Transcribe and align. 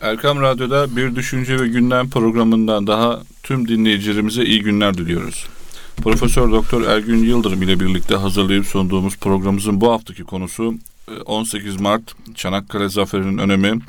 Erkam 0.00 0.40
Radyo'da 0.40 0.96
Bir 0.96 1.16
Düşünce 1.16 1.60
ve 1.60 1.68
Gündem 1.68 2.10
programından 2.10 2.86
daha 2.86 3.22
tüm 3.42 3.68
dinleyicilerimize 3.68 4.44
iyi 4.44 4.62
günler 4.62 4.94
diliyoruz. 4.94 5.46
Profesör 5.96 6.52
Doktor 6.52 6.82
Ergün 6.82 7.24
Yıldırım 7.24 7.62
ile 7.62 7.80
birlikte 7.80 8.14
hazırlayıp 8.14 8.66
sunduğumuz 8.66 9.16
programımızın 9.16 9.80
bu 9.80 9.92
haftaki 9.92 10.24
konusu 10.24 10.74
18 11.26 11.74
e, 11.74 11.78
Mart 11.78 12.02
Çanakkale 12.34 12.88
Zaferi'nin 12.88 13.38
önemi 13.38 13.80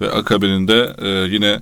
ve 0.00 0.10
akabininde 0.10 0.96
e, 0.98 1.08
yine 1.08 1.60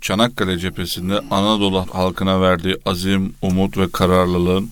Çanakkale 0.00 0.58
cephesinde 0.58 1.20
Anadolu 1.30 1.86
halkına 1.92 2.40
verdiği 2.40 2.76
azim, 2.86 3.34
umut 3.42 3.78
ve 3.78 3.90
kararlılığın 3.90 4.70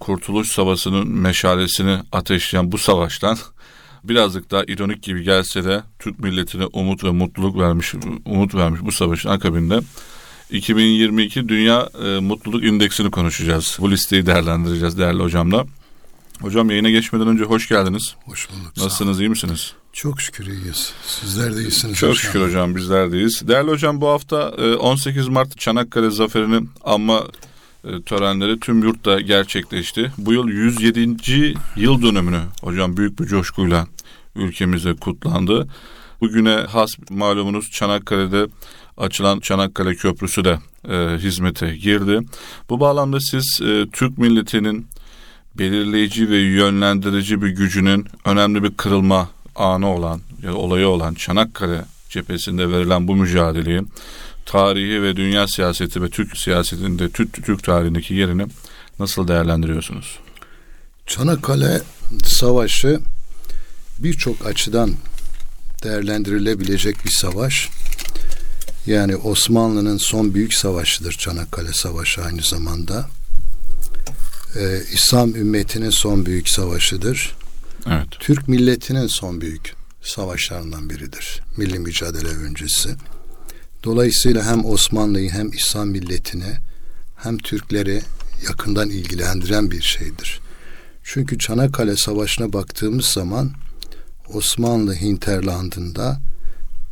Kurtuluş 0.00 0.52
Savaşı'nın 0.52 1.08
meşalesini 1.08 1.98
ateşleyen 2.12 2.72
bu 2.72 2.78
savaştan 2.78 3.38
birazcık 4.04 4.50
daha 4.50 4.64
ironik 4.64 5.02
gibi 5.02 5.22
gelse 5.22 5.64
de 5.64 5.82
Türk 5.98 6.18
milletine 6.18 6.66
umut 6.66 7.04
ve 7.04 7.10
mutluluk 7.10 7.58
vermiş, 7.58 7.94
umut 8.24 8.54
vermiş 8.54 8.80
bu 8.84 8.92
savaşın 8.92 9.28
akabinde 9.28 9.80
2022 10.50 11.48
Dünya 11.48 11.88
e, 12.04 12.18
Mutluluk 12.18 12.64
İndeksini 12.64 13.10
konuşacağız. 13.10 13.76
Bu 13.80 13.90
listeyi 13.90 14.26
değerlendireceğiz 14.26 14.98
değerli 14.98 15.22
hocamla. 15.22 15.66
Hocam 16.40 16.70
yayına 16.70 16.90
geçmeden 16.90 17.28
önce 17.28 17.44
hoş 17.44 17.68
geldiniz. 17.68 18.14
Hoş 18.24 18.50
bulduk. 18.50 18.76
Nasılsınız, 18.76 19.20
iyi 19.20 19.28
misiniz? 19.28 19.72
Çok 19.92 20.20
şükür 20.20 20.46
iyiyiz. 20.46 20.92
Sizler 21.06 21.56
de 21.56 21.60
iyisiniz. 21.60 21.96
Çok 21.98 22.16
şükür 22.16 22.40
hocam, 22.40 22.76
bizler 22.76 23.12
de 23.12 23.16
iyiyiz. 23.16 23.48
Değerli 23.48 23.70
hocam 23.70 24.00
bu 24.00 24.08
hafta 24.08 24.48
18 24.50 25.26
e, 25.26 25.30
Mart 25.30 25.58
Çanakkale 25.58 26.10
Zaferi'nin 26.10 26.70
anma 26.84 27.24
törenleri 28.06 28.60
tüm 28.60 28.82
yurtta 28.82 29.20
gerçekleşti. 29.20 30.12
Bu 30.18 30.32
yıl 30.32 30.48
107. 30.48 31.54
yıl 31.76 32.02
dönümünü 32.02 32.40
hocam 32.62 32.96
büyük 32.96 33.20
bir 33.20 33.26
coşkuyla 33.26 33.86
ülkemize 34.36 34.94
kutlandı. 34.94 35.68
Bugüne 36.20 36.54
has 36.54 36.90
malumunuz 37.10 37.70
Çanakkale'de 37.70 38.46
açılan 38.96 39.40
Çanakkale 39.40 39.94
Köprüsü 39.94 40.44
de 40.44 40.58
e, 40.88 41.18
hizmete 41.18 41.76
girdi. 41.76 42.20
Bu 42.70 42.80
bağlamda 42.80 43.20
siz 43.20 43.60
e, 43.62 43.86
Türk 43.92 44.18
milletinin 44.18 44.86
belirleyici 45.58 46.30
ve 46.30 46.38
yönlendirici 46.38 47.42
bir 47.42 47.48
gücünün 47.48 48.06
önemli 48.24 48.62
bir 48.62 48.70
kırılma 48.70 49.28
anı 49.56 49.94
olan 49.94 50.20
ya 50.42 50.54
olayı 50.54 50.88
olan 50.88 51.14
Çanakkale 51.14 51.84
cephesinde 52.08 52.70
verilen 52.70 53.08
bu 53.08 53.16
mücadeleyi 53.16 53.82
tarihi 54.46 55.02
ve 55.02 55.16
dünya 55.16 55.48
siyaseti 55.48 56.02
ve 56.02 56.08
Türk 56.08 56.36
siyasetinde 56.36 57.08
Türk, 57.08 57.46
Türk 57.46 57.64
tarihindeki 57.64 58.14
yerini 58.14 58.46
nasıl 58.98 59.28
değerlendiriyorsunuz? 59.28 60.18
Çanakkale 61.06 61.80
Savaşı 62.24 63.00
birçok 63.98 64.46
açıdan 64.46 64.94
değerlendirilebilecek 65.82 67.04
bir 67.04 67.10
savaş. 67.10 67.68
Yani 68.86 69.16
Osmanlı'nın 69.16 69.96
son 69.96 70.34
büyük 70.34 70.54
savaşıdır 70.54 71.12
Çanakkale 71.12 71.72
Savaşı 71.72 72.22
aynı 72.22 72.42
zamanda. 72.42 73.08
Ee, 74.56 74.78
İslam 74.92 75.34
ümmetinin 75.34 75.90
son 75.90 76.26
büyük 76.26 76.48
savaşıdır. 76.48 77.36
Evet. 77.86 78.06
Türk 78.10 78.48
milletinin 78.48 79.06
son 79.06 79.40
büyük 79.40 79.74
savaşlarından 80.02 80.90
biridir. 80.90 81.40
Milli 81.56 81.78
mücadele 81.78 82.28
öncesi. 82.28 82.96
Dolayısıyla 83.84 84.44
hem 84.44 84.64
Osmanlı'yı 84.64 85.30
hem 85.30 85.52
İslam 85.52 85.88
milletini 85.88 86.56
hem 87.16 87.38
Türkleri 87.38 88.02
yakından 88.48 88.90
ilgilendiren 88.90 89.70
bir 89.70 89.82
şeydir. 89.82 90.40
Çünkü 91.02 91.38
Çanakkale 91.38 91.96
Savaşı'na 91.96 92.52
baktığımız 92.52 93.06
zaman 93.06 93.52
Osmanlı 94.34 94.94
hinterlandında 94.94 96.20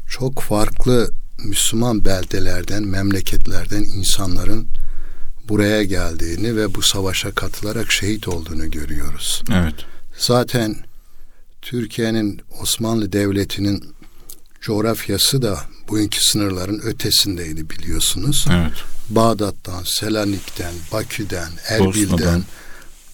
çok 0.08 0.40
farklı 0.40 1.10
Müslüman 1.44 2.04
beldelerden, 2.04 2.82
memleketlerden 2.82 3.82
insanların 3.82 4.66
buraya 5.48 5.82
geldiğini 5.82 6.56
ve 6.56 6.74
bu 6.74 6.82
savaşa 6.82 7.30
katılarak 7.30 7.92
şehit 7.92 8.28
olduğunu 8.28 8.70
görüyoruz. 8.70 9.42
Evet. 9.52 9.74
Zaten 10.18 10.76
Türkiye'nin 11.62 12.40
Osmanlı 12.62 13.12
Devleti'nin 13.12 13.94
coğrafyası 14.60 15.42
da 15.42 15.60
bugünkü 15.88 16.24
sınırların 16.24 16.80
ötesindeydi 16.80 17.70
biliyorsunuz. 17.70 18.46
Evet. 18.50 18.72
Bağdat'tan, 19.10 19.82
Selanik'ten, 19.82 20.74
Bakü'den, 20.92 21.50
Erbil'den, 21.68 22.10
Bosna'dan, 22.10 22.44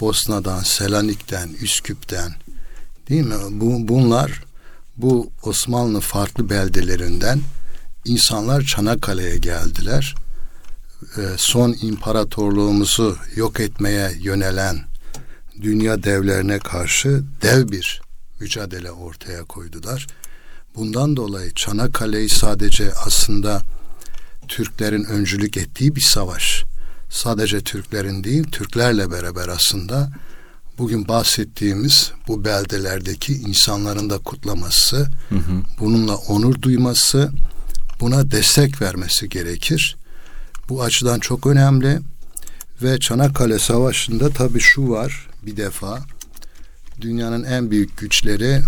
Bosna'dan 0.00 0.60
Selanik'ten, 0.62 1.48
Üsküp'ten 1.60 2.34
değil 3.08 3.22
mi? 3.22 3.34
Bu, 3.50 3.88
bunlar 3.88 4.44
bu 4.96 5.30
Osmanlı 5.42 6.00
farklı 6.00 6.50
beldelerinden 6.50 7.40
insanlar 8.04 8.62
Çanakkale'ye 8.62 9.38
geldiler. 9.38 10.14
Ee, 11.16 11.20
son 11.36 11.76
imparatorluğumuzu 11.82 13.16
yok 13.36 13.60
etmeye 13.60 14.12
yönelen 14.20 14.84
dünya 15.62 16.02
devlerine 16.02 16.58
karşı 16.58 17.22
dev 17.42 17.68
bir 17.68 18.02
mücadele 18.40 18.90
ortaya 18.90 19.44
koydular. 19.44 20.06
Bundan 20.76 21.16
dolayı 21.16 21.52
Çanakkale'yi 21.54 22.28
sadece 22.28 22.92
aslında 23.06 23.62
Türklerin 24.48 25.04
öncülük 25.04 25.56
ettiği 25.56 25.96
bir 25.96 26.00
savaş. 26.00 26.64
Sadece 27.10 27.60
Türklerin 27.60 28.24
değil, 28.24 28.44
Türklerle 28.44 29.10
beraber 29.10 29.48
aslında 29.48 30.10
bugün 30.78 31.08
bahsettiğimiz 31.08 32.12
bu 32.28 32.44
beldelerdeki 32.44 33.34
insanların 33.34 34.10
da 34.10 34.18
kutlaması, 34.18 34.96
hı 35.28 35.34
hı. 35.34 35.62
bununla 35.80 36.14
onur 36.16 36.62
duyması, 36.62 37.30
buna 38.00 38.30
destek 38.30 38.82
vermesi 38.82 39.28
gerekir. 39.28 39.96
Bu 40.68 40.82
açıdan 40.82 41.20
çok 41.20 41.46
önemli 41.46 42.00
ve 42.82 42.98
Çanakkale 42.98 43.58
Savaşı'nda 43.58 44.30
tabii 44.30 44.60
şu 44.60 44.90
var 44.90 45.28
bir 45.42 45.56
defa 45.56 46.00
dünyanın 47.00 47.44
en 47.44 47.70
büyük 47.70 47.98
güçleri 47.98 48.62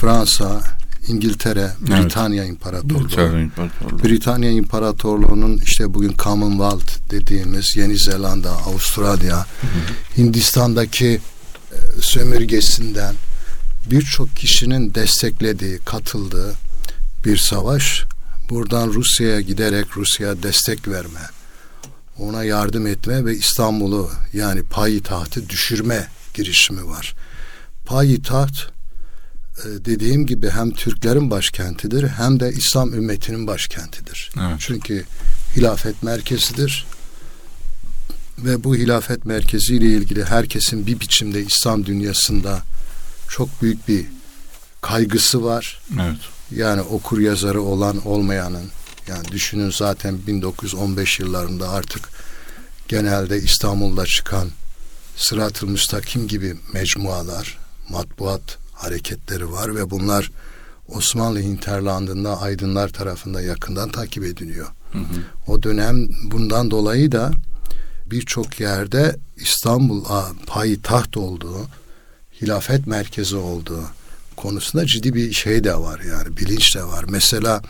Fransa, 0.00 0.60
İngiltere, 1.08 1.70
Britanya 1.80 2.42
evet. 2.42 2.50
İmparatorluğu. 2.50 3.08
Britanya 3.08 3.40
İmparatorluğu. 3.40 4.04
Britanya 4.04 4.50
İmparatorluğu'nun 4.50 5.58
işte 5.58 5.94
bugün 5.94 6.14
Commonwealth 6.18 7.10
dediğimiz 7.10 7.76
Yeni 7.76 7.96
Zelanda, 7.98 8.50
Avustralya, 8.50 9.36
hı 9.36 9.40
hı. 9.40 10.16
Hindistan'daki 10.16 11.20
e, 11.72 11.78
sömürgesinden 12.00 13.14
birçok 13.90 14.36
kişinin 14.36 14.94
desteklediği, 14.94 15.78
katıldığı 15.78 16.54
bir 17.24 17.36
savaş. 17.36 18.04
Buradan 18.50 18.88
Rusya'ya 18.88 19.40
giderek 19.40 19.96
Rusya'ya 19.96 20.42
destek 20.42 20.88
verme, 20.88 21.20
ona 22.18 22.44
yardım 22.44 22.86
etme 22.86 23.24
ve 23.24 23.36
İstanbul'u 23.36 24.10
yani 24.32 24.62
payitahtı 24.62 25.48
düşürme 25.48 26.06
girişimi 26.34 26.86
var. 26.86 27.14
Payitaht 27.86 28.73
dediğim 29.64 30.26
gibi 30.26 30.50
hem 30.50 30.70
Türklerin 30.70 31.30
başkentidir 31.30 32.08
hem 32.08 32.40
de 32.40 32.52
İslam 32.52 32.94
ümmetinin 32.94 33.46
başkentidir. 33.46 34.30
Evet. 34.40 34.56
Çünkü 34.58 35.04
hilafet 35.56 36.02
merkezidir. 36.02 36.86
Ve 38.38 38.64
bu 38.64 38.76
hilafet 38.76 39.24
merkeziyle 39.24 39.86
ilgili 39.86 40.24
herkesin 40.24 40.86
bir 40.86 41.00
biçimde 41.00 41.42
İslam 41.42 41.86
dünyasında 41.86 42.62
çok 43.28 43.62
büyük 43.62 43.88
bir 43.88 44.06
kaygısı 44.80 45.44
var. 45.44 45.80
Evet. 45.94 46.16
Yani 46.50 46.80
okur 46.80 47.18
yazarı 47.18 47.62
olan 47.62 48.06
olmayanın 48.06 48.70
yani 49.08 49.28
düşünün 49.28 49.70
zaten 49.70 50.26
1915 50.26 51.20
yıllarında 51.20 51.68
artık 51.68 52.08
genelde 52.88 53.38
İstanbul'da 53.38 54.06
çıkan 54.06 54.48
Sırat-ı 55.16 55.66
Müstakim 55.66 56.28
gibi 56.28 56.56
mecmualar, 56.72 57.58
matbuat 57.88 58.63
hareketleri 58.84 59.52
var 59.52 59.76
ve 59.76 59.90
bunlar 59.90 60.30
Osmanlı 60.88 61.40
hinterlandında 61.40 62.40
aydınlar 62.40 62.88
tarafından 62.88 63.40
yakından 63.40 63.88
takip 63.88 64.24
ediliyor. 64.24 64.66
Hı 64.92 64.98
hı. 64.98 65.04
O 65.46 65.62
dönem 65.62 66.08
bundan 66.24 66.70
dolayı 66.70 67.12
da 67.12 67.30
birçok 68.06 68.60
yerde 68.60 69.16
İstanbul 69.36 70.04
payitaht 70.46 71.16
olduğu, 71.16 71.66
hilafet 72.42 72.86
merkezi 72.86 73.36
olduğu 73.36 73.82
konusunda 74.36 74.86
ciddi 74.86 75.14
bir 75.14 75.32
şey 75.32 75.64
de 75.64 75.74
var 75.74 76.00
yani 76.00 76.36
bilinç 76.36 76.76
de 76.76 76.84
var. 76.84 77.04
Mesela 77.08 77.62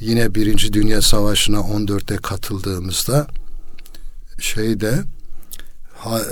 yine 0.00 0.34
Birinci 0.34 0.72
Dünya 0.72 1.02
Savaşı'na 1.02 1.56
14'te 1.56 2.16
katıldığımızda 2.16 3.26
şeyde 4.40 5.04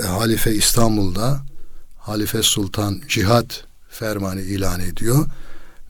Halife 0.07 0.51
İstanbul'da 0.55 1.41
Halife 1.97 2.43
Sultan 2.43 3.01
cihat 3.09 3.65
fermanı 3.93 4.41
ilan 4.41 4.79
ediyor 4.79 5.25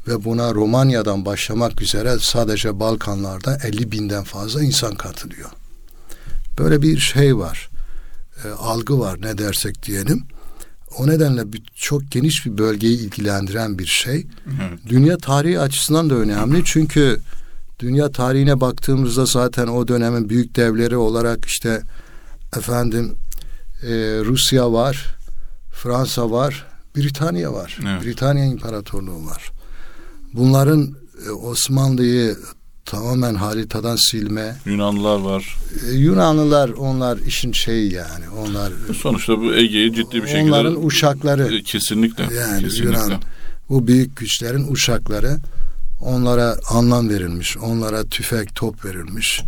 ve 0.08 0.24
buna 0.24 0.54
Romanya'dan 0.54 1.26
başlamak 1.26 1.82
üzere 1.82 2.18
sadece 2.20 2.80
Balkanlarda 2.80 3.58
50 3.64 3.92
binden 3.92 4.24
fazla 4.24 4.64
insan 4.64 4.96
katılıyor. 4.96 5.50
Böyle 6.60 6.82
bir 6.82 6.98
şey 6.98 7.38
var, 7.38 7.70
e, 8.46 8.50
algı 8.50 9.00
var 9.00 9.22
ne 9.22 9.38
dersek 9.38 9.84
diyelim. 9.84 10.24
O 10.98 11.08
nedenle 11.08 11.54
bir, 11.54 11.64
çok 11.76 12.12
geniş 12.12 12.46
bir 12.46 12.58
bölgeyi 12.58 13.00
ilgilendiren 13.00 13.80
bir 13.80 13.86
şey. 13.86 14.16
Evet. 14.16 14.80
Dünya 14.90 15.18
tarihi 15.18 15.60
açısından 15.60 16.10
da 16.10 16.16
önemli 16.16 16.62
çünkü 16.66 17.20
dünya 17.80 18.12
tarihine 18.12 18.62
baktığımızda 18.62 19.26
zaten 19.26 19.68
o 19.68 19.88
dönemin 19.88 20.30
büyük 20.30 20.56
devleri 20.56 20.98
olarak 20.98 21.46
işte 21.46 21.82
efendim 22.58 23.16
e, 23.84 23.90
Rusya 24.26 24.74
var, 24.74 25.16
Fransa 25.74 26.32
var, 26.32 26.73
Britanya 26.96 27.54
var. 27.54 27.78
Evet. 27.82 28.04
Britanya 28.04 28.46
İmparatorluğu 28.46 29.26
var. 29.26 29.52
Bunların 30.34 30.96
e, 31.28 31.30
Osmanlı'yı 31.30 32.38
tamamen 32.86 33.36
haritadan 33.36 33.96
silme. 33.96 34.56
Yunanlılar 34.66 35.20
var. 35.20 35.58
E, 35.90 35.94
Yunanlılar 35.94 36.70
onlar 36.70 37.18
işin 37.18 37.52
şeyi 37.52 37.94
yani. 37.94 38.30
Onlar 38.30 38.74
sonuçta 39.02 39.38
bu 39.40 39.56
Ege'yi 39.56 39.94
ciddi 39.94 40.24
bir 40.24 40.28
şekilde 40.28 40.52
onların 40.52 40.86
uşakları. 40.86 41.56
E, 41.56 41.64
kesinlikle. 41.64 42.24
Yani 42.36 42.64
kesinlikle. 42.64 42.90
Yunan 42.90 43.14
bu 43.70 43.88
büyük 43.88 44.18
güçlerin 44.18 44.72
uşakları 44.72 45.38
onlara 46.02 46.58
anlam 46.70 47.10
verilmiş, 47.10 47.58
onlara 47.58 48.04
tüfek, 48.04 48.56
top 48.56 48.86
verilmiş, 48.86 49.42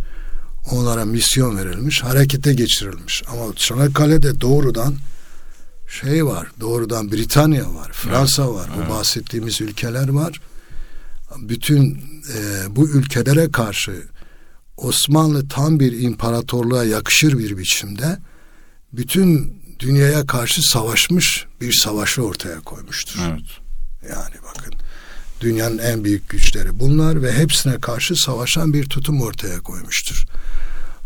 onlara 0.72 1.04
misyon 1.04 1.58
verilmiş, 1.58 2.02
harekete 2.02 2.54
geçirilmiş. 2.54 3.22
Ama 3.32 3.54
Çanakkale'de 3.56 4.40
doğrudan 4.40 4.94
şey 6.00 6.26
var, 6.26 6.48
doğrudan 6.60 7.12
Britanya 7.12 7.74
var, 7.74 7.92
Fransa 7.92 8.44
evet. 8.44 8.54
var, 8.54 8.70
bu 8.76 8.90
bahsettiğimiz 8.90 9.60
ülkeler 9.60 10.08
var. 10.08 10.40
Bütün 11.38 11.94
e, 12.34 12.76
bu 12.76 12.88
ülkelere 12.88 13.50
karşı 13.50 14.02
Osmanlı 14.76 15.48
tam 15.48 15.80
bir 15.80 16.00
imparatorluğa 16.00 16.84
yakışır 16.84 17.38
bir 17.38 17.58
biçimde 17.58 18.18
bütün 18.92 19.60
dünyaya 19.78 20.26
karşı 20.26 20.62
savaşmış 20.62 21.46
bir 21.60 21.72
savaşı 21.72 22.22
ortaya 22.22 22.60
koymuştur. 22.60 23.20
Evet. 23.28 23.46
Yani 24.10 24.34
bakın 24.48 24.74
dünyanın 25.40 25.78
en 25.78 26.04
büyük 26.04 26.28
güçleri 26.28 26.80
bunlar 26.80 27.22
ve 27.22 27.32
hepsine 27.32 27.80
karşı 27.80 28.16
savaşan 28.16 28.72
bir 28.72 28.84
tutum 28.86 29.22
ortaya 29.22 29.60
koymuştur. 29.60 30.26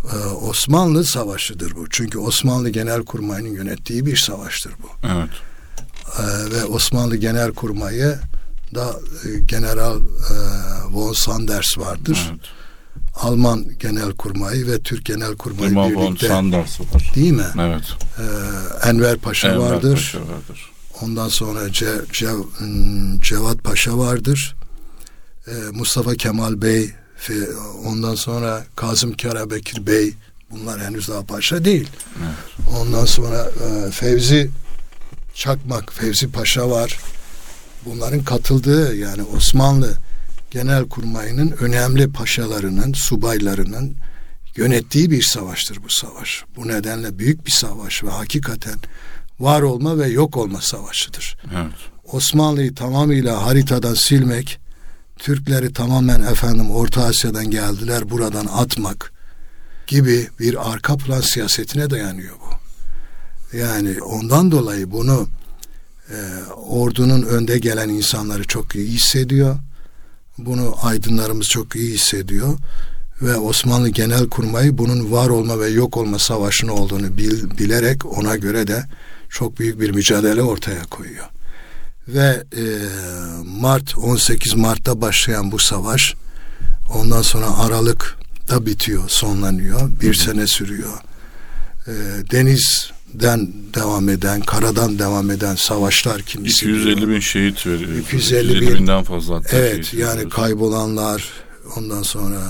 Ee, 0.04 0.16
Osmanlı 0.28 1.04
savaşıdır 1.04 1.76
bu. 1.76 1.86
Çünkü 1.90 2.18
Osmanlı 2.18 2.70
Genelkurmayı'nın 2.70 3.48
yönettiği 3.54 4.06
bir 4.06 4.16
savaştır 4.16 4.72
bu. 4.82 5.06
Evet. 5.06 5.30
Ee, 6.18 6.50
ve 6.54 6.64
Osmanlı 6.64 7.16
Genelkurmayı 7.16 8.18
da 8.74 8.94
e, 9.24 9.38
General 9.38 9.96
e, 9.96 10.34
von 10.90 11.12
Sanders 11.12 11.78
vardır. 11.78 12.28
Evet. 12.30 12.40
Alman 13.16 13.64
Genelkurmayı 13.78 14.66
ve 14.66 14.80
Türk 14.80 15.04
Genelkurmayı 15.06 15.70
İmam 15.70 15.90
birlikte. 15.90 16.04
von 16.04 16.16
Sanders 16.16 16.80
var. 16.80 17.12
Değil 17.14 17.32
mi? 17.32 17.46
Evet. 17.60 17.82
Ee, 18.18 18.88
Enver 18.88 19.16
Paşa 19.16 19.48
Enver 19.48 19.58
vardır. 19.58 19.94
Paşa 19.94 20.18
vardır. 20.18 20.70
Ondan 21.02 21.28
sonra 21.28 21.72
Ce, 21.72 21.86
Ce, 22.12 22.26
hmm, 22.58 23.20
Cevat 23.20 23.64
Paşa 23.64 23.98
vardır. 23.98 24.56
Ee, 25.46 25.52
Mustafa 25.72 26.14
Kemal 26.14 26.62
Bey 26.62 26.90
ondan 27.84 28.14
sonra 28.14 28.64
Kazım 28.76 29.16
Karabekir 29.16 29.86
Bey 29.86 30.14
bunlar 30.50 30.80
henüz 30.80 31.08
daha 31.08 31.22
paşa 31.22 31.64
değil. 31.64 31.88
Evet. 32.18 32.68
Ondan 32.78 33.04
sonra 33.04 33.50
e, 33.66 33.90
Fevzi 33.90 34.50
Çakmak, 35.34 35.92
Fevzi 35.92 36.32
Paşa 36.32 36.70
var. 36.70 36.98
Bunların 37.84 38.24
katıldığı 38.24 38.96
yani 38.96 39.22
Osmanlı 39.22 39.94
Genel 40.50 40.88
Kurmayı'nın 40.88 41.50
önemli 41.60 42.12
paşalarının, 42.12 42.92
subaylarının 42.92 43.94
yönettiği 44.56 45.10
bir 45.10 45.22
savaştır 45.22 45.78
bu 45.84 45.88
savaş. 45.88 46.44
Bu 46.56 46.68
nedenle 46.68 47.18
büyük 47.18 47.46
bir 47.46 47.50
savaş 47.50 48.04
ve 48.04 48.10
hakikaten 48.10 48.76
var 49.40 49.62
olma 49.62 49.98
ve 49.98 50.08
yok 50.08 50.36
olma 50.36 50.60
savaşıdır. 50.60 51.36
Evet. 51.54 51.72
Osmanlı'yı 52.12 52.74
tamamıyla 52.74 53.46
haritadan 53.46 53.94
silmek, 53.94 54.60
Türkleri 55.20 55.72
tamamen 55.72 56.20
efendim 56.20 56.70
Orta 56.70 57.04
Asya'dan 57.04 57.50
geldiler 57.50 58.10
buradan 58.10 58.46
atmak 58.46 59.12
gibi 59.86 60.28
bir 60.40 60.72
arka 60.72 60.96
plan 60.96 61.20
siyasetine 61.20 61.90
dayanıyor 61.90 62.34
bu. 62.34 62.60
Yani 63.56 64.02
ondan 64.02 64.50
dolayı 64.50 64.90
bunu 64.90 65.28
e, 66.10 66.16
ordunun 66.54 67.22
önde 67.22 67.58
gelen 67.58 67.88
insanları 67.88 68.44
çok 68.44 68.74
iyi 68.74 68.88
hissediyor. 68.88 69.56
Bunu 70.38 70.74
aydınlarımız 70.82 71.46
çok 71.46 71.76
iyi 71.76 71.94
hissediyor 71.94 72.58
ve 73.22 73.36
Osmanlı 73.36 73.88
Genel 73.88 74.28
Kurmayı 74.28 74.78
bunun 74.78 75.12
var 75.12 75.28
olma 75.28 75.60
ve 75.60 75.68
yok 75.68 75.96
olma 75.96 76.18
savaşının 76.18 76.72
olduğunu 76.72 77.16
bil, 77.16 77.58
bilerek 77.58 78.06
ona 78.06 78.36
göre 78.36 78.66
de 78.66 78.84
çok 79.28 79.58
büyük 79.58 79.80
bir 79.80 79.90
mücadele 79.90 80.42
ortaya 80.42 80.82
koyuyor. 80.82 81.26
Ve 82.08 82.44
e, 82.56 82.62
Mart 83.44 83.98
18 83.98 84.54
Mart'ta 84.54 85.00
başlayan 85.00 85.52
bu 85.52 85.58
savaş 85.58 86.14
ondan 86.94 87.22
sonra 87.22 87.58
Aralık'ta 87.58 88.66
bitiyor, 88.66 89.08
sonlanıyor. 89.08 89.90
Bir 90.00 90.14
sene 90.14 90.46
sürüyor. 90.46 90.98
E, 91.86 91.92
denizden 92.30 93.52
devam 93.74 94.08
eden, 94.08 94.40
karadan 94.40 94.98
devam 94.98 95.30
eden 95.30 95.54
savaşlar 95.54 96.22
kimisi 96.22 96.70
250 96.70 96.96
diyor. 96.96 97.08
bin 97.08 97.20
şehit 97.20 97.66
veriyor. 97.66 97.98
250 97.98 98.60
bin, 98.60 98.74
binden 98.74 99.02
fazla 99.02 99.34
hatta 99.36 99.56
Evet 99.56 99.94
yani 99.94 100.10
veriyoruz. 100.12 100.34
kaybolanlar 100.34 101.30
ondan 101.76 102.02
sonra 102.02 102.40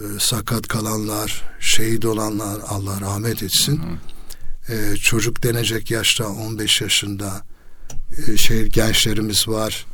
e, 0.00 0.04
sakat 0.18 0.68
kalanlar, 0.68 1.42
şehit 1.60 2.04
olanlar 2.04 2.58
Allah 2.68 3.00
rahmet 3.00 3.42
etsin. 3.42 3.76
Hı 3.76 3.82
hı 3.82 3.98
e, 4.68 4.96
çocuk 4.96 5.42
denecek 5.42 5.90
yaşta 5.90 6.28
15 6.28 6.80
yaşında 6.80 7.42
şey 8.36 8.66
gençlerimiz 8.66 9.48
var. 9.48 9.86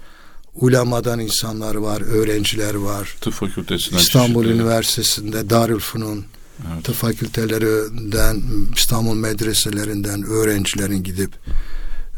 Ulamadan 0.55 1.21
insanlar 1.21 1.75
var, 1.75 2.01
öğrenciler 2.01 2.75
var. 2.75 3.17
Tıp 3.21 3.35
fakültesinden 3.35 3.99
İstanbul 3.99 4.43
çeşitli. 4.43 4.61
Üniversitesi'nde 4.61 5.51
Darülfünun 5.51 6.25
evet. 6.73 6.85
tıp 6.85 6.95
fakültelerinden, 6.95 8.43
İstanbul 8.77 9.15
medreselerinden 9.15 10.23
öğrencilerin 10.23 11.03
gidip 11.03 11.33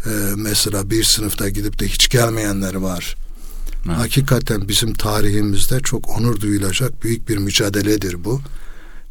e, 0.07 0.11
mesela 0.37 0.91
bir 0.91 1.05
sınıfta 1.05 1.49
gidip 1.49 1.79
de 1.79 1.89
hiç 1.89 2.09
gelmeyenler 2.09 2.75
var. 2.75 3.17
Evet. 3.87 3.99
Hakikaten 3.99 4.69
bizim 4.69 4.93
tarihimizde 4.93 5.81
çok 5.81 6.19
onur 6.19 6.41
duyulacak 6.41 7.03
büyük 7.03 7.29
bir 7.29 7.37
mücadeledir 7.37 8.25
bu. 8.25 8.41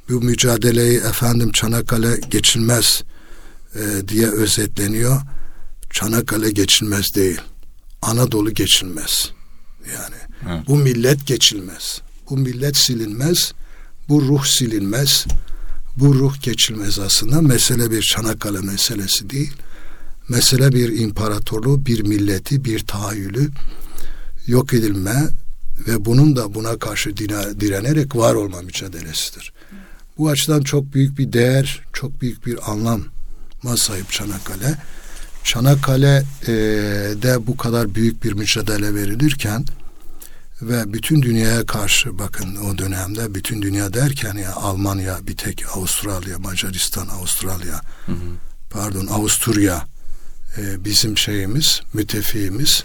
Bu 0.10 0.22
mücadeleyi 0.22 0.98
efendim 0.98 1.52
Çanakkale 1.52 2.20
geçilmez 2.32 3.04
e, 3.76 4.08
diye 4.08 4.28
özetleniyor. 4.28 5.22
Çanakkale 5.90 6.52
geçilmez 6.52 7.16
değil. 7.16 7.42
Anadolu 8.02 8.54
geçilmez. 8.54 9.32
Yani 9.94 10.16
evet. 10.50 10.68
bu 10.68 10.78
millet 10.78 11.28
geçilmez. 11.28 12.02
Bu 12.30 12.38
millet 12.38 12.78
silinmez. 12.78 13.54
Bu 14.10 14.22
ruh 14.22 14.46
silinmez. 14.46 15.26
Bu 15.98 16.16
ruh 16.16 16.42
geçilmez 16.42 17.00
aslında. 17.00 17.42
Mesele 17.42 17.92
bir 17.92 18.02
Çanakkale 18.02 18.60
meselesi 18.60 19.30
değil. 19.30 19.54
Mesele 20.30 20.72
bir 20.72 21.00
imparatorluğu, 21.00 21.86
bir 21.86 22.02
milleti, 22.04 22.66
bir 22.66 22.80
tahayyülü 22.80 23.50
yok 24.48 24.74
edilme 24.74 25.30
ve 25.88 26.06
bunun 26.06 26.36
da 26.36 26.54
buna 26.54 26.80
karşı 26.80 27.18
direnerek 27.18 28.16
var 28.16 28.36
olma 28.36 28.62
mücadelesidir. 28.62 29.54
Bu 30.18 30.30
açıdan 30.30 30.62
çok 30.62 30.94
büyük 30.94 31.18
bir 31.18 31.34
değer, 31.34 31.82
çok 31.94 32.22
büyük 32.22 32.46
bir 32.46 32.72
anlam 32.72 33.02
sahip 33.76 34.12
Çanakkale. 34.12 34.78
Çanakkale'de 35.46 37.30
e, 37.30 37.48
bu 37.48 37.58
kadar 37.58 37.96
büyük 37.96 38.24
bir 38.24 38.34
mücadele 38.34 38.96
verilirken 38.96 39.66
ve 40.62 40.94
bütün 40.94 41.22
dünyaya 41.22 41.66
karşı 41.66 42.20
bakın 42.20 42.56
o 42.56 42.78
dönemde 42.78 43.36
bütün 43.36 43.62
dünya 43.62 43.94
derken 43.94 44.34
ya 44.36 44.56
Almanya 44.56 45.18
bir 45.28 45.38
tek 45.38 45.64
Avustralya, 45.76 46.40
Macaristan, 46.40 47.08
Avustralya 47.08 47.82
hı 48.06 48.12
hı. 48.12 48.16
pardon 48.70 49.08
Avusturya 49.08 49.86
e, 50.58 50.86
bizim 50.86 51.18
şeyimiz, 51.18 51.82
müttefiğimiz. 51.94 52.84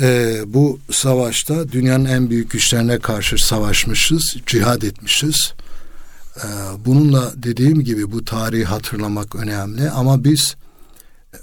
E, 0.00 0.40
bu 0.46 0.80
savaşta 0.90 1.72
dünyanın 1.72 2.04
en 2.04 2.30
büyük 2.30 2.50
güçlerine 2.50 2.98
karşı 2.98 3.46
savaşmışız, 3.46 4.36
cihad 4.46 4.82
etmişiz. 4.82 5.52
Ee, 6.36 6.48
bununla 6.84 7.32
dediğim 7.36 7.80
gibi 7.80 8.12
bu 8.12 8.24
tarihi 8.24 8.64
hatırlamak 8.64 9.34
önemli 9.34 9.90
ama 9.90 10.24
biz 10.24 10.56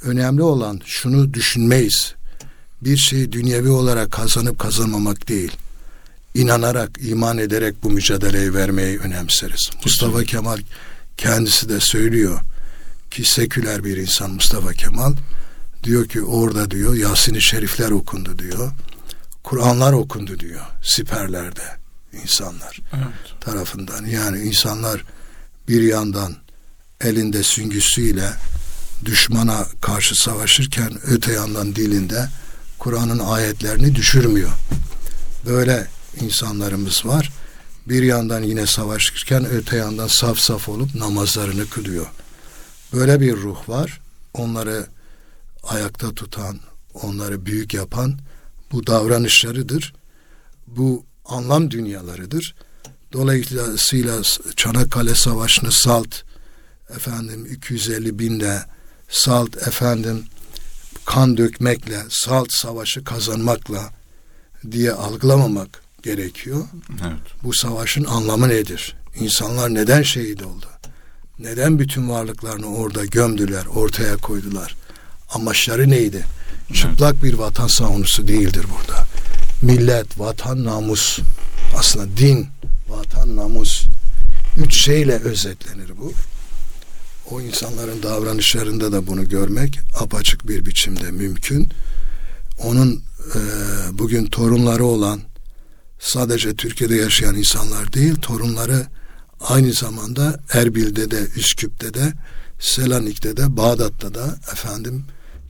önemli 0.02 0.44
olan 0.44 0.82
şunu 0.86 1.34
düşünmeyiz. 1.34 2.16
Bir 2.82 2.98
şeyi 2.98 3.32
dünyevi 3.32 3.70
olarak 3.70 4.12
kazanıp 4.12 4.60
kazanmamak 4.60 5.28
değil. 5.28 5.52
İnanarak, 6.34 6.92
iman 7.02 7.38
ederek 7.38 7.84
bu 7.84 7.90
mücadeleyi 7.90 8.54
vermeyi 8.54 9.00
önemseriz. 9.00 9.56
Kesinlikle. 9.56 9.82
Mustafa 9.86 10.24
Kemal 10.24 10.58
kendisi 11.18 11.70
de 11.70 11.80
söylüyor 11.80 12.40
ki 13.12 13.24
seküler 13.26 13.84
bir 13.84 13.98
insan 13.98 14.32
Mustafa 14.32 14.74
Kemal 14.74 15.14
diyor 15.84 16.08
ki 16.08 16.22
orada 16.22 16.72
diyor 16.72 16.96
Yasin-i 16.96 17.42
Şerifler 17.42 17.92
okundu 17.92 18.40
diyor. 18.40 18.72
Kur'anlar 19.44 19.94
okundu 19.94 20.40
diyor 20.40 20.62
siperlerde 20.84 21.64
insanlar 22.24 22.82
evet. 22.94 23.42
tarafından. 23.42 24.06
Yani 24.06 24.40
insanlar 24.40 25.04
bir 25.68 25.82
yandan 25.82 26.36
elinde 27.02 27.44
süngüsüyle 27.44 28.30
düşmana 29.06 29.66
karşı 29.82 30.16
savaşırken 30.16 30.92
öte 31.04 31.34
yandan 31.34 31.76
dilinde 31.76 32.30
Kur'an'ın 32.80 33.20
ayetlerini 33.20 33.96
düşürmüyor. 33.96 34.52
Böyle 35.46 35.88
insanlarımız 36.22 37.06
var. 37.06 37.32
Bir 37.88 38.04
yandan 38.04 38.44
yine 38.44 38.66
savaşırken 38.66 39.46
öte 39.46 39.78
yandan 39.78 40.08
saf 40.08 40.38
saf 40.38 40.70
olup 40.70 40.96
namazlarını 40.96 41.70
kılıyor. 41.70 42.08
Böyle 42.94 43.22
bir 43.22 43.36
ruh 43.36 43.70
var. 43.70 44.02
Onları 44.34 44.88
ayakta 45.64 46.14
tutan, 46.14 46.60
onları 46.94 47.46
büyük 47.46 47.74
yapan 47.74 48.20
bu 48.72 48.88
davranışlarıdır. 48.88 49.94
Bu 50.68 51.06
anlam 51.26 51.72
dünyalarıdır. 51.72 52.56
Dolayısıyla 53.14 54.22
Çanakkale 54.56 55.16
Savaşı'nı 55.16 55.72
salt 55.72 56.24
efendim 56.96 57.46
250 57.46 58.20
binde 58.20 58.62
salt 59.10 59.68
efendim 59.68 60.24
kan 61.06 61.38
dökmekle 61.38 62.04
salt 62.10 62.52
savaşı 62.52 63.04
kazanmakla 63.04 63.90
diye 64.72 64.92
algılamamak 64.92 65.82
gerekiyor. 66.04 66.66
Evet. 67.02 67.44
Bu 67.44 67.54
savaşın 67.54 68.06
anlamı 68.06 68.50
nedir? 68.50 68.96
İnsanlar 69.20 69.74
neden 69.74 70.02
şehit 70.02 70.44
oldu? 70.44 70.66
Neden 71.40 71.80
bütün 71.80 72.10
varlıklarını 72.10 72.76
orada 72.76 73.06
gömdüler, 73.06 73.66
ortaya 73.66 74.18
koydular? 74.18 74.76
Amaçları 75.34 75.90
neydi? 75.90 76.26
Çıplak 76.74 77.24
bir 77.24 77.34
vatan 77.34 77.68
savunusu 77.68 78.28
değildir 78.28 78.66
burada. 78.78 79.06
Millet, 79.62 80.20
vatan, 80.20 80.64
namus. 80.64 81.20
Aslında 81.78 82.18
din, 82.18 82.48
vatan, 82.90 83.36
namus. 83.36 83.84
Üç 84.58 84.84
şeyle 84.84 85.16
özetlenir 85.16 85.92
bu. 85.98 86.14
O 87.32 87.42
insanların 87.42 88.04
davranışlarında 88.04 88.92
da 88.92 89.08
bunu 89.08 89.30
görmek 89.30 89.80
apaçık 90.00 90.48
bir 90.48 90.66
biçimde 90.66 91.12
mümkün. 91.12 91.70
Onun 92.64 93.04
e, 93.36 93.40
bugün 93.92 94.26
torunları 94.26 94.86
olan 94.86 95.22
sadece 96.00 96.56
Türkiye'de 96.56 96.96
yaşayan 96.96 97.36
insanlar 97.36 97.94
değil, 97.94 98.16
torunları 98.16 98.86
aynı 99.40 99.74
zamanda 99.74 100.40
Erbil'de 100.54 101.12
de, 101.12 101.28
Üsküp'te 101.36 101.94
de, 101.94 102.14
Selanik'te 102.60 103.38
de, 103.38 103.58
Bağdat'ta 103.58 104.14
da, 104.14 104.38
efendim 104.52 105.04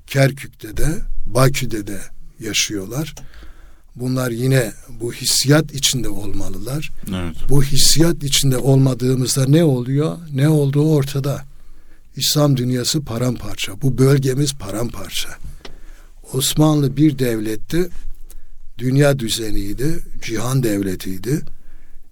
Kerkük'te 0.08 0.78
de, 0.78 1.02
Bakü'de 1.26 1.88
de 1.88 2.02
yaşıyorlar. 2.40 3.16
Bunlar 3.96 4.32
yine 4.32 4.74
bu 4.90 5.14
hissiyat 5.14 5.74
içinde 5.74 6.10
olmalılar. 6.10 6.92
Evet. 7.10 7.36
Bu 7.50 7.64
hissiyat 7.64 8.24
içinde 8.24 8.58
olmadığımızda 8.58 9.46
ne 9.46 9.64
oluyor? 9.64 10.18
Ne 10.34 10.50
olduğu 10.50 10.92
ortada. 10.92 11.46
İslam 12.18 12.58
dünyası 12.58 13.06
paramparça. 13.06 13.82
Bu 13.82 13.98
bölgemiz 13.98 14.54
paramparça. 14.54 15.30
Osmanlı 16.34 16.98
bir 16.98 17.20
devletti. 17.20 17.90
Dünya 18.78 19.20
düzeniydi. 19.20 20.00
Cihan 20.22 20.64
devletiydi. 20.64 21.42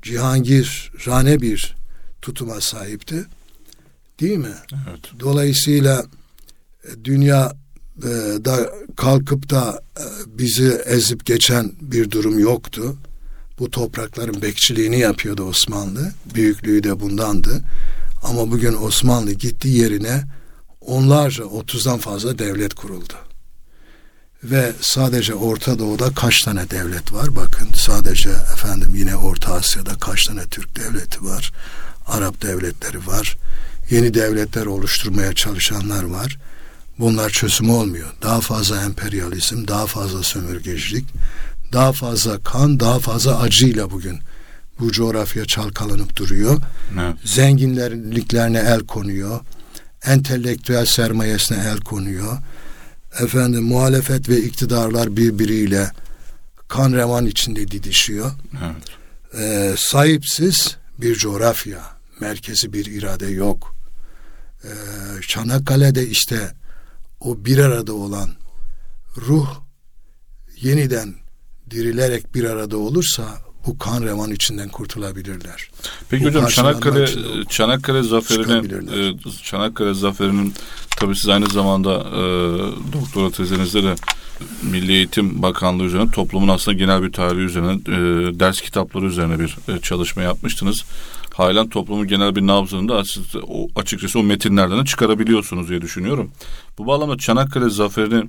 Cihangir 0.01 0.91
rane 1.07 1.41
bir 1.41 1.75
tutuma 2.21 2.61
sahipti. 2.61 3.25
Değil 4.19 4.37
mi? 4.37 4.55
Evet. 4.73 4.99
Dolayısıyla 5.19 6.05
e, 6.83 7.05
dünya 7.05 7.53
e, 7.97 8.09
da 8.45 8.69
kalkıp 8.95 9.49
da 9.49 9.81
e, 9.99 10.05
bizi 10.37 10.81
ezip 10.85 11.25
geçen 11.25 11.71
bir 11.81 12.11
durum 12.11 12.39
yoktu. 12.39 12.95
Bu 13.59 13.71
toprakların 13.71 14.41
bekçiliğini 14.41 14.99
yapıyordu 14.99 15.43
Osmanlı. 15.43 16.11
Büyüklüğü 16.35 16.83
de 16.83 16.99
bundandı. 16.99 17.61
Ama 18.25 18.51
bugün 18.51 18.73
Osmanlı 18.73 19.31
gitti 19.31 19.67
yerine 19.67 20.23
onlarca 20.81 21.43
otuzdan 21.43 21.99
fazla 21.99 22.39
devlet 22.39 22.73
kuruldu. 22.73 23.13
Ve 24.43 24.73
sadece 24.81 25.33
Orta 25.33 25.79
Doğu'da 25.79 26.13
kaç 26.13 26.41
tane 26.41 26.69
devlet 26.69 27.13
var? 27.13 27.35
Bakın 27.35 27.69
sadece 27.75 28.29
efendim 28.29 28.91
yine 28.95 29.15
Orta 29.15 29.53
Asya'da 29.53 29.95
kaç 29.99 30.25
tane 30.25 30.45
Türk 30.45 30.75
devleti 30.75 31.25
var? 31.25 31.51
Arap 32.07 32.41
devletleri 32.41 33.07
var. 33.07 33.37
Yeni 33.89 34.13
devletler 34.13 34.65
oluşturmaya 34.65 35.33
çalışanlar 35.33 36.03
var. 36.03 36.37
Bunlar 36.99 37.29
çözüm 37.29 37.69
olmuyor. 37.69 38.13
Daha 38.21 38.41
fazla 38.41 38.81
emperyalizm, 38.81 39.67
daha 39.67 39.85
fazla 39.85 40.23
sömürgecilik, 40.23 41.05
daha 41.73 41.91
fazla 41.93 42.43
kan, 42.43 42.79
daha 42.79 42.99
fazla 42.99 43.39
acıyla 43.39 43.91
bugün 43.91 44.19
bu 44.79 44.91
coğrafya 44.91 45.45
çalkalanıp 45.45 46.15
duruyor. 46.15 46.61
Evet. 46.93 47.15
Zenginlerliklerine 47.23 48.59
el 48.59 48.79
konuyor. 48.79 49.39
Entelektüel 50.05 50.85
sermayesine 50.85 51.57
el 51.57 51.77
konuyor. 51.77 52.37
Efendim 53.19 53.63
muhalefet 53.63 54.29
ve 54.29 54.37
iktidarlar 54.37 55.17
birbiriyle 55.17 55.91
kan 56.67 56.93
revan 56.93 57.25
içinde 57.25 57.71
didişiyor. 57.71 58.31
Evet. 58.65 58.83
Ee, 59.37 59.75
sahipsiz 59.77 60.77
bir 60.97 61.15
coğrafya, 61.15 61.79
merkezi 62.19 62.73
bir 62.73 62.85
irade 62.85 63.27
yok. 63.27 63.75
Ee, 64.63 64.69
Çanakkale'de 65.27 66.07
işte 66.07 66.51
o 67.19 67.45
bir 67.45 67.57
arada 67.57 67.93
olan 67.93 68.29
ruh 69.17 69.61
yeniden 70.61 71.13
dirilerek 71.69 72.35
bir 72.35 72.43
arada 72.43 72.77
olursa 72.77 73.37
bu 73.67 73.77
kan 73.77 74.03
revan 74.03 74.31
içinden 74.31 74.69
kurtulabilirler. 74.69 75.69
Peki 76.09 76.23
bu 76.23 76.27
hocam 76.27 76.47
Çanakkale 76.47 77.07
Çanakkale 77.49 78.03
zaferinin 78.03 78.87
e, 78.87 79.15
Çanakkale 79.43 79.93
zaferinin 79.93 80.53
tabii 80.97 81.15
siz 81.15 81.29
aynı 81.29 81.49
zamanda 81.49 81.93
e, 81.93 82.23
doktora 82.93 83.31
tezinizde 83.31 83.83
de 83.83 83.95
Milli 84.63 84.91
Eğitim 84.91 85.41
Bakanlığı 85.41 85.83
üzerine 85.83 86.11
toplumun 86.11 86.47
aslında 86.47 86.77
genel 86.77 87.03
bir 87.03 87.11
tarihi 87.11 87.43
üzerine 87.43 87.71
e, 87.71 88.39
ders 88.39 88.61
kitapları 88.61 89.05
üzerine 89.05 89.39
bir 89.39 89.57
e, 89.67 89.79
çalışma 89.79 90.21
yapmıştınız. 90.21 90.83
Halen 91.33 91.69
toplumun 91.69 92.07
genel 92.07 92.35
bir 92.35 92.47
nabzını 92.47 92.89
da 92.89 93.03
açıkçası 93.75 94.19
o 94.19 94.23
metinlerden 94.23 94.79
de 94.79 94.85
çıkarabiliyorsunuz 94.85 95.69
diye 95.69 95.81
düşünüyorum. 95.81 96.31
Bu 96.77 96.87
bağlamda 96.87 97.17
Çanakkale 97.17 97.69
zaferini 97.69 98.23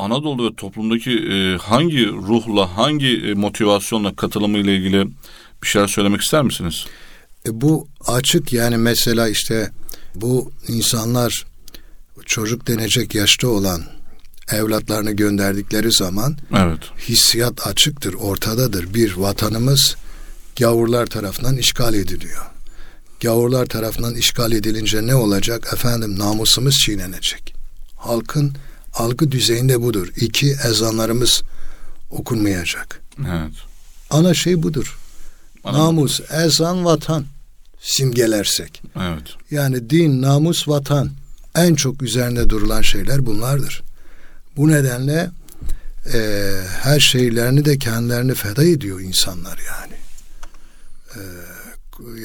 Anadolu 0.00 0.50
ve 0.50 0.54
toplumdaki 0.56 1.10
e, 1.10 1.56
hangi 1.56 2.06
ruhla, 2.06 2.76
hangi 2.76 3.16
e, 3.16 3.34
motivasyonla 3.34 4.16
katılımı 4.16 4.58
ile 4.58 4.76
ilgili 4.76 5.06
bir 5.62 5.68
şeyler 5.68 5.88
söylemek 5.88 6.20
ister 6.20 6.42
misiniz? 6.42 6.86
E, 7.46 7.60
bu 7.60 7.88
açık 8.06 8.52
yani 8.52 8.76
mesela 8.76 9.28
işte 9.28 9.70
bu 10.14 10.52
insanlar 10.68 11.46
çocuk 12.26 12.66
denecek 12.66 13.14
yaşta 13.14 13.48
olan 13.48 13.82
evlatlarını 14.52 15.12
gönderdikleri 15.12 15.92
zaman 15.92 16.36
evet. 16.56 16.80
hissiyat 17.08 17.66
açıktır, 17.66 18.14
ortadadır. 18.14 18.94
Bir 18.94 19.16
vatanımız 19.16 19.96
gavurlar 20.58 21.06
tarafından 21.06 21.56
işgal 21.56 21.94
ediliyor. 21.94 22.42
Gavurlar 23.20 23.66
tarafından 23.66 24.14
işgal 24.14 24.52
edilince 24.52 25.06
ne 25.06 25.14
olacak? 25.14 25.70
Efendim 25.72 26.18
namusumuz 26.18 26.78
çiğnenecek. 26.78 27.54
Halkın 27.96 28.52
algı 28.94 29.32
düzeyinde 29.32 29.82
budur. 29.82 30.08
İki, 30.16 30.50
ezanlarımız 30.50 31.42
okunmayacak. 32.10 33.00
Evet. 33.18 33.52
Ana 34.10 34.34
şey 34.34 34.62
budur. 34.62 34.98
Ana 35.64 35.78
namus, 35.78 36.20
budur. 36.20 36.30
ezan, 36.34 36.84
vatan 36.84 37.24
simgelersek. 37.80 38.82
Evet. 38.96 39.34
Yani 39.50 39.90
din, 39.90 40.22
namus, 40.22 40.68
vatan 40.68 41.10
en 41.54 41.74
çok 41.74 42.02
üzerinde 42.02 42.48
durulan 42.50 42.82
şeyler 42.82 43.26
bunlardır. 43.26 43.82
Bu 44.56 44.68
nedenle 44.68 45.30
e, 46.14 46.18
her 46.82 47.00
şeylerini 47.00 47.64
de 47.64 47.78
kendilerini 47.78 48.34
feda 48.34 48.64
ediyor 48.64 49.00
insanlar 49.00 49.58
yani. 49.68 49.94
E, 51.14 51.20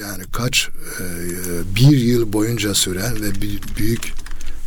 yani 0.01 0.24
kaç 0.31 0.69
e, 1.00 1.05
bir 1.75 1.98
yıl 1.98 2.34
boyunca 2.34 2.74
süren 2.74 3.22
ve 3.22 3.41
bir, 3.41 3.62
büyük 3.77 4.13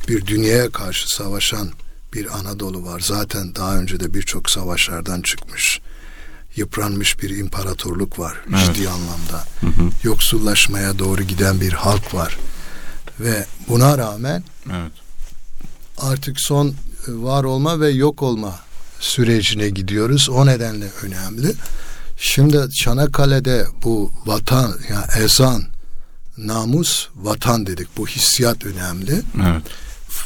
bir 0.09 0.27
dünyaya 0.27 0.71
karşı 0.71 1.09
savaşan 1.09 1.71
bir 2.15 2.39
Anadolu 2.39 2.85
var. 2.85 3.01
Zaten 3.01 3.55
daha 3.55 3.77
önce 3.77 4.01
de 4.01 4.15
birçok 4.15 4.51
savaşlardan 4.51 5.23
çıkmış. 5.23 5.81
Yıpranmış 6.57 7.23
bir 7.23 7.31
imparatorluk 7.39 8.19
var 8.19 8.37
evet. 8.49 8.75
ciddi 8.75 8.89
anlamda. 8.89 9.45
Hı 9.61 9.67
hı. 9.67 9.91
Yoksullaşmaya 10.03 10.99
doğru 10.99 11.23
giden 11.23 11.61
bir 11.61 11.73
halk 11.73 12.15
var. 12.15 12.39
Ve 13.21 13.47
buna 13.69 13.99
rağmen 13.99 14.45
evet. 14.71 14.93
artık 15.99 16.41
son 16.41 16.75
var 17.09 17.45
olma 17.45 17.81
ve 17.81 17.91
yok 17.91 18.23
olma 18.23 18.59
sürecine 19.01 19.69
gidiyoruz. 19.69 20.29
O 20.29 20.47
nedenle 20.47 20.87
önemli. 21.03 21.53
Şimdi 22.17 22.71
Çanakkale'de 22.71 23.67
bu 23.85 24.13
vatan, 24.27 24.75
yani 24.91 25.25
ezan, 25.25 25.63
namus, 26.39 27.09
vatan 27.17 27.67
dedik. 27.67 27.89
Bu 27.97 28.07
hissiyat 28.07 28.67
önemli. 28.67 29.23
Evet. 29.47 29.63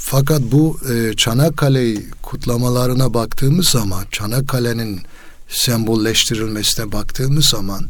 Fakat 0.01 0.43
bu 0.43 0.81
e, 0.93 1.17
Çanakkale 1.17 1.95
kutlamalarına 2.23 3.15
baktığımız 3.15 3.69
zaman, 3.69 4.05
Çanakkale'nin 4.11 5.01
sembolleştirilmesine 5.49 6.93
baktığımız 6.93 7.45
zaman 7.45 7.89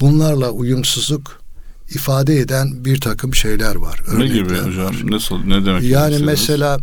bunlarla 0.00 0.50
uyumsuzluk 0.50 1.40
ifade 1.90 2.38
eden 2.38 2.84
bir 2.84 3.00
takım 3.00 3.34
şeyler 3.34 3.74
var. 3.74 4.02
Ne 4.16 4.26
gibi 4.26 4.58
hocam? 4.58 4.94
Nasıl? 5.04 5.38
Ne 5.44 5.66
demek? 5.66 5.82
Yani 5.82 6.18
mesela 6.18 6.78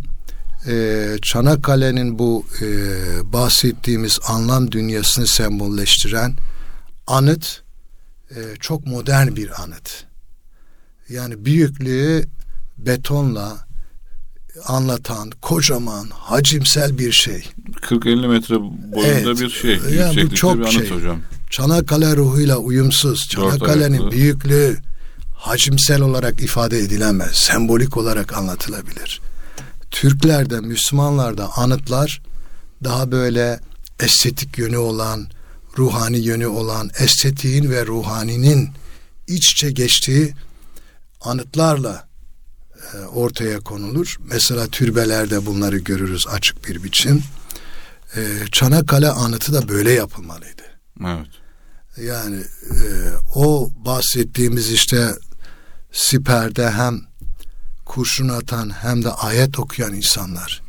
e, 0.66 1.06
Çanakkale'nin 1.22 2.18
bu 2.18 2.46
e, 2.62 2.66
bahsettiğimiz 3.32 4.18
anlam 4.28 4.72
dünyasını 4.72 5.26
sembolleştiren 5.26 6.34
anıt 7.06 7.62
e, 8.30 8.38
çok 8.60 8.86
modern 8.86 9.36
bir 9.36 9.62
anıt. 9.62 10.04
Yani 11.08 11.44
büyüklüğü 11.44 12.24
betonla 12.78 13.69
anlatan 14.66 15.30
kocaman 15.42 16.08
hacimsel 16.10 16.98
bir 16.98 17.12
şey. 17.12 17.44
40-50 17.72 18.28
metre 18.28 18.54
boyunda 18.60 19.30
evet. 19.30 19.40
bir 19.40 19.50
şey. 19.50 19.70
Yani 19.70 19.92
Yükseklikte 19.92 20.36
çok 20.36 20.58
bir 20.58 20.62
anıt 20.62 20.72
şey. 20.72 20.90
hocam. 20.90 21.20
Çanakkale 21.50 22.16
ruhuyla 22.16 22.56
uyumsuz. 22.56 23.28
Çanakkale'nin 23.28 24.10
büyüklüğü 24.10 24.78
hacimsel 25.34 26.00
olarak 26.00 26.40
ifade 26.42 26.78
edilemez. 26.78 27.30
Sembolik 27.34 27.96
olarak 27.96 28.36
anlatılabilir. 28.36 29.20
Türklerde, 29.90 30.60
Müslümanlarda 30.60 31.56
anıtlar 31.56 32.22
daha 32.84 33.12
böyle 33.12 33.60
estetik 34.00 34.58
yönü 34.58 34.76
olan, 34.76 35.26
ruhani 35.78 36.18
yönü 36.18 36.46
olan, 36.46 36.90
estetiğin 36.98 37.70
ve 37.70 37.86
ruhaninin 37.86 38.70
iç 39.28 39.52
içe 39.52 39.70
geçtiği 39.70 40.34
anıtlarla 41.20 42.09
ortaya 43.14 43.60
konulur. 43.60 44.16
Mesela 44.32 44.66
türbelerde 44.66 45.46
bunları 45.46 45.78
görürüz 45.78 46.26
açık 46.28 46.68
bir 46.68 46.84
biçim. 46.84 47.22
E, 48.16 48.20
Çanakkale 48.52 49.10
anıtı 49.10 49.52
da 49.52 49.68
böyle 49.68 49.92
yapılmalıydı. 49.92 50.62
Evet. 51.00 51.26
Yani 52.02 52.36
e, 52.70 52.76
o 53.34 53.70
bahsettiğimiz 53.76 54.72
işte 54.72 55.14
siperde 55.92 56.70
hem 56.70 57.00
kurşun 57.84 58.28
atan 58.28 58.70
hem 58.70 59.04
de 59.04 59.10
ayet 59.10 59.58
okuyan 59.58 59.94
insanlar 59.94 60.62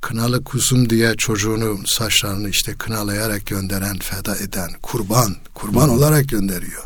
kınalı 0.00 0.44
kuzum 0.44 0.90
diye 0.90 1.14
çocuğunu 1.16 1.86
saçlarını 1.86 2.48
işte 2.48 2.74
kınalayarak 2.74 3.46
gönderen, 3.46 3.98
feda 3.98 4.36
eden, 4.36 4.70
kurban, 4.82 5.36
kurban 5.54 5.88
olarak 5.88 6.28
gönderiyor. 6.28 6.84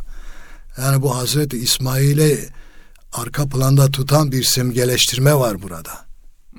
Yani 0.79 1.03
bu 1.03 1.17
Hazreti 1.17 1.59
İsmail'e 1.59 2.49
arka 3.15 3.49
planda 3.49 3.91
tutan 3.91 4.33
bir 4.33 4.43
simgeleştirme 4.43 5.35
var 5.35 5.63
burada. 5.63 6.05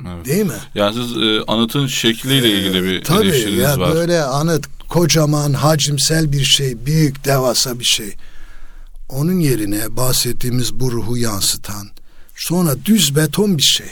Evet. 0.08 0.26
Değil 0.26 0.46
mi? 0.46 0.60
Yani 0.76 0.94
siz 0.94 1.18
e, 1.18 1.42
anıtın 1.48 1.88
şekliyle 1.88 2.50
ilgili 2.50 2.84
bir 2.84 3.04
Tabii, 3.04 3.28
eleştiriniz 3.28 3.60
ya 3.60 3.80
var. 3.80 3.94
Böyle 3.94 4.24
anıt 4.24 4.66
kocaman, 4.90 5.54
hacimsel 5.54 6.32
bir 6.32 6.44
şey, 6.44 6.86
büyük, 6.86 7.26
devasa 7.26 7.80
bir 7.80 7.86
şey. 7.86 8.16
Onun 9.10 9.40
yerine 9.40 9.96
bahsettiğimiz 9.96 10.74
bu 10.74 10.92
ruhu 10.92 11.18
yansıtan, 11.18 11.90
sonra 12.36 12.76
düz 12.86 13.16
beton 13.16 13.58
bir 13.58 13.64
şey. 13.64 13.88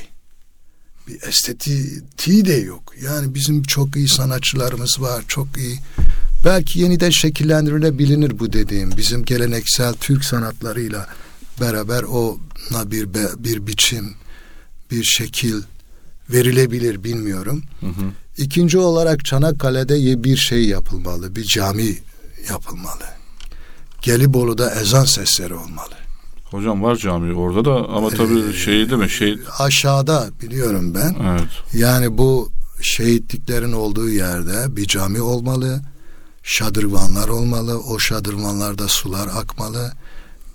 Bir 1.08 1.22
estetiği 1.22 2.46
de 2.46 2.54
yok. 2.54 2.94
Yani 3.04 3.36
bizim 3.36 3.64
çok 3.64 3.96
iyi 3.96 4.08
sanatçılarımız 4.08 5.02
var, 5.02 5.24
çok 5.28 5.48
iyi. 5.58 5.80
Belki 6.46 6.80
yeniden 6.80 7.10
şekillendirilebilir 7.10 8.40
bu 8.40 8.54
dediğim. 8.54 8.98
Bizim 8.98 9.26
geleneksel 9.26 9.94
Türk 9.94 10.26
sanatlarıyla 10.26 11.08
beraber 11.62 12.04
ona 12.04 12.92
bir 12.92 13.14
bir 13.38 13.68
biçim, 13.68 14.14
bir 14.92 15.04
şekil 15.04 15.62
verilebilir 16.30 17.04
bilmiyorum. 17.04 17.64
Hı 17.80 17.86
hı. 17.86 18.12
İkinci 18.38 18.78
olarak 18.78 19.26
Çanakkale'de 19.26 20.24
bir 20.24 20.38
şey 20.38 20.66
yapılmalı, 20.66 21.36
bir 21.36 21.44
cami 21.44 21.98
yapılmalı. 22.50 23.04
Gelibolu'da 24.02 24.76
ezan 24.76 25.06
sesleri 25.06 25.54
olmalı. 25.54 25.96
Hocam 26.44 26.84
var 26.84 26.96
cami 26.96 27.34
orada 27.34 27.66
da 27.66 27.90
ama 27.90 28.10
tabii 28.10 28.44
ee, 28.50 28.54
şey 28.54 28.74
değil 28.74 29.02
mi? 29.02 29.10
Şey... 29.10 29.40
Aşağıda 29.60 30.30
biliyorum 30.42 30.96
ben. 30.96 31.16
Evet. 31.30 31.50
Yani 31.74 32.18
bu 32.18 32.52
şehitliklerin 32.82 33.72
olduğu 33.72 34.10
yerde 34.10 34.76
bir 34.76 34.86
cami 34.86 35.22
olmalı. 35.22 35.82
Şadırvanlar 36.44 37.28
olmalı. 37.28 37.80
O 37.80 38.00
şadırvanlarda 38.00 38.88
sular 38.88 39.28
akmalı 39.28 39.92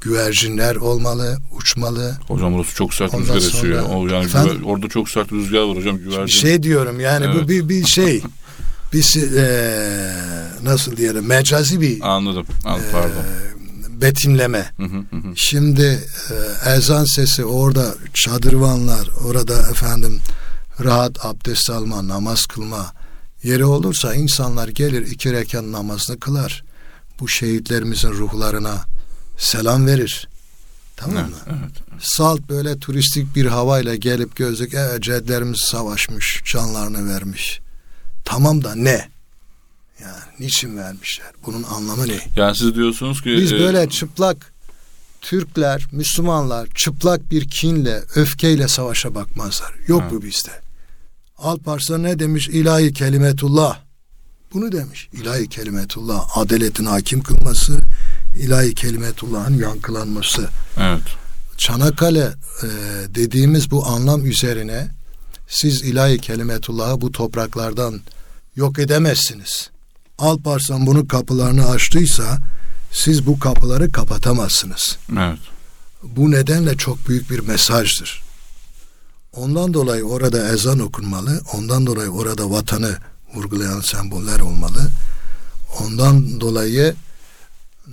güvercinler 0.01 0.77
olmalı, 0.77 1.39
uçmalı. 1.57 2.19
Hocam 2.29 2.55
orası 2.55 2.75
çok 2.75 2.95
sert 2.95 3.15
Ondan 3.15 3.37
rüzgar 3.37 3.59
esiyor. 3.59 3.83
O 3.95 4.09
yani 4.09 4.25
efendim, 4.25 4.65
orada 4.65 4.89
çok 4.89 5.09
sert 5.09 5.33
rüzgar 5.33 5.63
var 5.63 5.77
hocam 5.77 5.99
güvercin. 5.99 6.27
Şey 6.27 6.63
diyorum 6.63 7.01
yani 7.01 7.25
evet. 7.25 7.45
bu 7.45 7.49
bir 7.49 7.69
bir 7.69 7.87
şey. 7.87 8.23
bir 8.93 9.37
e, 9.37 10.13
nasıl 10.63 10.97
diyelim 10.97 11.27
mecazi 11.27 11.81
bir 11.81 12.01
anladım. 12.01 12.47
anladım 12.65 12.85
e, 12.89 12.93
pardon. 12.93 13.23
betimleme. 14.01 14.71
Şimdi 15.37 16.01
e, 16.31 16.71
ezan 16.71 17.05
sesi 17.05 17.45
orada 17.45 17.95
çadırvanlar 18.15 19.09
orada 19.25 19.59
efendim 19.71 20.21
rahat 20.85 21.27
abdest 21.27 21.71
alma, 21.71 22.09
namaz 22.09 22.47
kılma 22.47 22.93
yeri 23.43 23.65
olursa 23.65 24.15
insanlar 24.15 24.69
gelir 24.69 25.07
iki 25.07 25.33
rekat 25.33 25.63
namazını 25.63 26.21
kılar. 26.21 26.65
Bu 27.21 27.29
şehitlerimizin 27.29 28.11
ruhlarına 28.11 28.85
selam 29.39 29.87
verir. 29.87 30.29
Tamam 30.97 31.17
evet, 31.17 31.31
mı? 31.31 31.37
Evet, 31.47 31.83
evet. 31.93 32.03
Salt 32.03 32.41
böyle 32.49 32.79
turistik 32.79 33.37
bir 33.37 33.47
havayla 33.47 33.95
gelip 33.95 34.37
gözlük 34.37 34.75
evet 34.75 35.03
cedlerimiz 35.03 35.61
savaşmış, 35.61 36.43
canlarını 36.53 37.15
vermiş. 37.15 37.61
Tamam 38.25 38.65
da 38.65 38.75
ne? 38.75 39.09
Yani 40.01 40.23
niçin 40.41 40.77
vermişler? 40.77 41.31
Bunun 41.47 41.63
anlamı 41.63 42.09
ne? 42.09 42.21
Yani 42.37 42.57
siz 42.57 42.75
diyorsunuz 42.75 43.23
ki... 43.23 43.37
Biz 43.41 43.53
e... 43.53 43.59
böyle 43.59 43.89
çıplak 43.89 44.53
Türkler, 45.21 45.87
Müslümanlar 45.93 46.69
çıplak 46.75 47.31
bir 47.31 47.49
kinle, 47.49 48.03
öfkeyle 48.15 48.69
savaşa 48.69 49.15
bakmazlar. 49.15 49.75
Yok 49.87 50.03
evet. 50.03 50.13
bu 50.13 50.23
bizde. 50.23 50.51
Alparslan 51.39 52.03
ne 52.03 52.19
demiş? 52.19 52.49
İlahi 52.49 52.93
kelimetullah. 52.93 53.81
Bunu 54.55 54.73
demiş. 54.73 55.09
İlahi 55.13 55.49
kelimetullah. 55.49 56.39
Adaletin 56.39 56.85
hakim 56.85 57.23
kılması, 57.23 57.79
ilahi 58.39 58.75
kelimetullah'ın 58.75 59.59
yankılanması. 59.59 60.49
Evet. 60.79 61.03
Çanakkale 61.57 62.35
e, 62.63 62.69
dediğimiz 63.15 63.71
bu 63.71 63.87
anlam 63.87 64.27
üzerine 64.27 64.89
siz 65.49 65.83
ilahi 65.83 66.19
kelimetullah'ı 66.19 67.01
bu 67.01 67.13
topraklardan 67.13 68.01
yok 68.57 68.79
edemezsiniz. 68.79 69.71
Alparslan 70.19 70.87
bunun 70.87 71.07
kapılarını 71.07 71.69
açtıysa 71.69 72.39
siz 72.93 73.27
bu 73.27 73.39
kapıları 73.39 73.93
kapatamazsınız. 73.93 74.99
Evet. 75.13 75.39
Bu 76.03 76.31
nedenle 76.31 76.77
çok 76.77 77.09
büyük 77.09 77.31
bir 77.31 77.39
mesajdır. 77.39 78.23
Ondan 79.33 79.75
dolayı 79.75 80.05
orada 80.05 80.53
ezan 80.53 80.79
okunmalı. 80.79 81.41
Ondan 81.55 81.87
dolayı 81.87 82.11
orada 82.11 82.51
vatanı 82.51 82.99
vurgulayan 83.35 83.81
semboller 83.81 84.41
olmalı. 84.41 84.91
Ondan 85.81 86.41
dolayı 86.41 86.95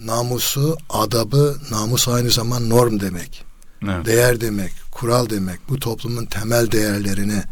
namusu, 0.03 0.77
adabı, 0.89 1.57
namus 1.71 2.07
aynı 2.07 2.29
zaman 2.29 2.69
norm 2.69 2.99
demek. 2.99 3.45
Evet. 3.83 4.05
Değer 4.05 4.41
demek, 4.41 4.71
kural 4.91 5.29
demek. 5.29 5.59
Bu 5.69 5.79
toplumun 5.79 6.25
temel 6.25 6.71
değerlerini, 6.71 7.43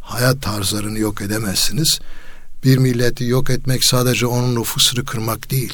hayat 0.00 0.42
tarzlarını 0.42 0.98
yok 0.98 1.22
edemezsiniz. 1.22 2.00
Bir 2.64 2.78
milleti 2.78 3.24
yok 3.24 3.50
etmek 3.50 3.84
sadece 3.84 4.26
onun 4.26 4.60
nüfusunu 4.60 5.04
kırmak 5.04 5.50
değil. 5.50 5.72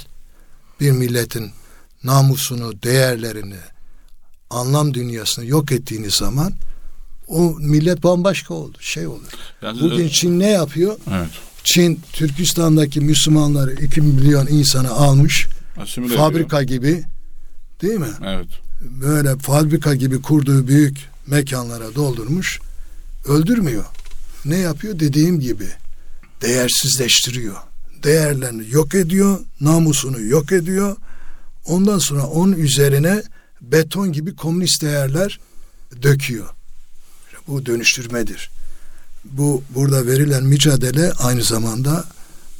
Bir 0.80 0.90
milletin 0.90 1.50
namusunu, 2.04 2.82
değerlerini, 2.82 3.58
anlam 4.50 4.94
dünyasını 4.94 5.46
yok 5.46 5.72
ettiğiniz 5.72 6.14
zaman 6.14 6.52
o 7.26 7.56
millet 7.58 8.02
bambaşka 8.02 8.54
oldu, 8.54 8.78
şey 8.80 9.06
olur. 9.06 9.32
Yani, 9.62 9.80
Bugün 9.80 10.08
Çin 10.08 10.38
ne 10.38 10.50
yapıyor? 10.50 10.96
Evet. 11.10 11.28
Çin 11.64 12.00
Türkistan'daki 12.12 13.00
Müslümanları 13.00 13.72
2 13.72 14.00
milyon 14.00 14.46
insanı 14.46 14.90
almış 14.90 15.46
Asimile 15.78 16.16
fabrika 16.16 16.62
ediyor. 16.62 16.82
gibi 16.82 17.04
değil 17.82 17.98
mi? 17.98 18.08
Evet. 18.26 18.48
Böyle 18.80 19.38
fabrika 19.38 19.94
gibi 19.94 20.22
kurduğu 20.22 20.68
büyük 20.68 20.98
mekanlara 21.26 21.94
doldurmuş. 21.94 22.60
Öldürmüyor. 23.28 23.84
Ne 24.44 24.56
yapıyor? 24.56 25.00
Dediğim 25.00 25.40
gibi 25.40 25.68
değersizleştiriyor. 26.42 27.56
Değerlerini 28.02 28.70
yok 28.70 28.94
ediyor, 28.94 29.40
namusunu 29.60 30.20
yok 30.20 30.52
ediyor. 30.52 30.96
Ondan 31.66 31.98
sonra 31.98 32.26
onun 32.26 32.52
üzerine 32.52 33.22
beton 33.60 34.12
gibi 34.12 34.36
komünist 34.36 34.82
değerler 34.82 35.40
döküyor. 36.02 36.48
Bu 37.48 37.66
dönüştürmedir. 37.66 38.50
Bu 39.24 39.62
burada 39.74 40.06
verilen 40.06 40.44
mücadele 40.44 41.12
aynı 41.12 41.42
zamanda 41.42 42.04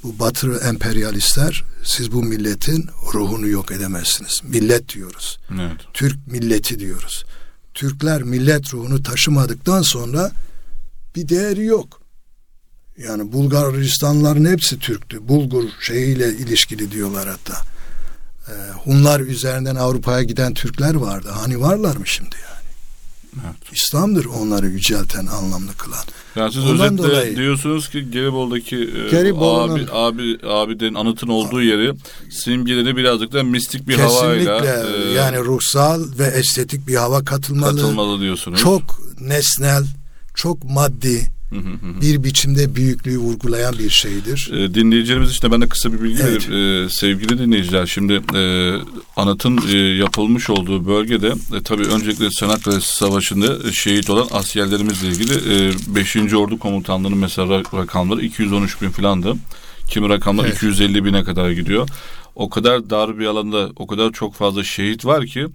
bu 0.02 0.18
batı 0.18 0.58
emperyalistler 0.58 1.64
siz 1.84 2.12
bu 2.12 2.22
milletin 2.22 2.90
ruhunu 3.14 3.48
yok 3.48 3.72
edemezsiniz. 3.72 4.40
Millet 4.44 4.94
diyoruz. 4.94 5.38
Evet. 5.52 5.80
Türk 5.94 6.26
milleti 6.26 6.78
diyoruz. 6.78 7.24
Türkler 7.74 8.22
millet 8.22 8.74
ruhunu 8.74 9.02
taşımadıktan 9.02 9.82
sonra 9.82 10.32
bir 11.16 11.28
değeri 11.28 11.64
yok. 11.64 12.00
Yani 12.98 13.32
Bulgaristanların 13.32 14.44
hepsi 14.44 14.78
Türktü. 14.78 15.28
Bulgur 15.28 15.64
şeyiyle 15.80 16.28
ilişkili 16.28 16.90
diyorlar 16.92 17.28
hatta. 17.28 17.62
Ee, 18.48 18.52
Hunlar 18.84 19.20
üzerinden 19.20 19.76
Avrupa'ya 19.76 20.22
giden 20.22 20.54
Türkler 20.54 20.94
vardı. 20.94 21.28
Hani 21.32 21.60
varlar 21.60 21.96
mı 21.96 22.06
şimdi 22.06 22.36
yani? 22.36 22.57
Evet. 23.46 23.72
İslam'dır 23.72 24.24
onları 24.24 24.66
yücelten, 24.66 25.26
anlamlı 25.26 25.72
kılan. 25.76 26.04
Yani 26.36 26.52
siz 26.52 26.64
Ondan 26.64 26.94
özetle 26.94 27.10
dolayı, 27.10 27.36
diyorsunuz 27.36 27.88
ki 27.88 28.10
Gelibolu'daki 28.10 28.76
e, 28.76 29.10
Gelibolu'nun, 29.10 29.88
abi, 29.92 30.38
abi, 30.42 30.48
abiden 30.48 30.94
anıtın 30.94 31.28
olduğu 31.28 31.62
yeri 31.62 31.92
simgeleri 32.30 32.96
birazcık 32.96 33.32
da 33.32 33.42
mistik 33.42 33.88
bir 33.88 33.96
kesinlikle, 33.96 34.20
havayla. 34.20 34.62
Kesinlikle 34.62 35.10
e, 35.10 35.12
yani 35.12 35.38
ruhsal 35.38 36.02
ve 36.18 36.26
estetik 36.26 36.88
bir 36.88 36.94
hava 36.94 37.24
katılmalı. 37.24 37.76
Katılmalı 37.76 38.20
diyorsunuz. 38.20 38.60
Çok 38.60 38.82
nesnel, 39.20 39.84
çok 40.34 40.64
maddi, 40.64 41.26
bir 42.00 42.24
biçimde 42.24 42.76
büyüklüğü 42.76 43.18
vurgulayan 43.18 43.78
bir 43.78 43.90
şeydir. 43.90 44.50
E, 44.52 44.74
dinleyicilerimiz 44.74 45.30
için 45.30 45.48
de 45.48 45.52
ben 45.52 45.60
de 45.60 45.68
kısa 45.68 45.92
bir 45.92 46.02
bilgi 46.02 46.22
evet. 46.22 46.48
vereyim. 46.48 46.86
E, 46.86 46.88
sevgili 46.88 47.38
dinleyiciler 47.38 47.86
şimdi 47.86 48.20
e, 48.34 48.72
anıtın 49.16 49.60
e, 49.72 49.76
yapılmış 49.76 50.50
olduğu 50.50 50.86
bölgede 50.86 51.34
e, 51.56 51.62
tabii 51.64 51.84
öncelikle 51.84 52.30
Çanakkale 52.30 52.80
Savaşı'nda 52.80 53.72
şehit 53.72 54.10
olan 54.10 54.26
askerlerimizle 54.30 55.08
ilgili 55.08 55.32
e, 55.32 55.72
5. 55.94 56.16
Ordu 56.16 56.58
Komutanlığı'nın 56.58 57.18
mesela 57.18 57.62
rakamları 57.74 58.22
213 58.22 58.82
bin 58.82 58.90
filandı. 58.90 59.34
Kimi 59.88 60.08
rakamlar 60.08 60.44
evet. 60.44 60.56
250 60.56 61.04
bine 61.04 61.24
kadar 61.24 61.50
gidiyor. 61.50 61.88
O 62.38 62.48
kadar 62.48 62.90
dar 62.90 63.18
bir 63.18 63.26
alanda 63.26 63.70
o 63.76 63.86
kadar 63.86 64.12
çok 64.12 64.34
fazla 64.34 64.64
şehit 64.64 65.04
var 65.04 65.26
ki 65.26 65.46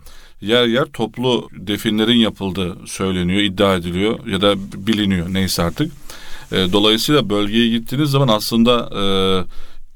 yer 0.42 0.66
yer 0.66 0.86
toplu 0.86 1.50
definlerin 1.58 2.18
yapıldığı 2.18 2.78
söyleniyor, 2.86 3.42
iddia 3.42 3.76
ediliyor 3.76 4.28
ya 4.28 4.42
da 4.42 4.56
biliniyor 4.88 5.34
neyse 5.34 5.64
artık. 5.64 5.92
E, 6.52 6.56
dolayısıyla 6.74 7.30
bölgeye 7.30 7.70
gittiğiniz 7.70 8.10
zaman 8.10 8.28
aslında 8.28 8.90
e, 9.02 9.04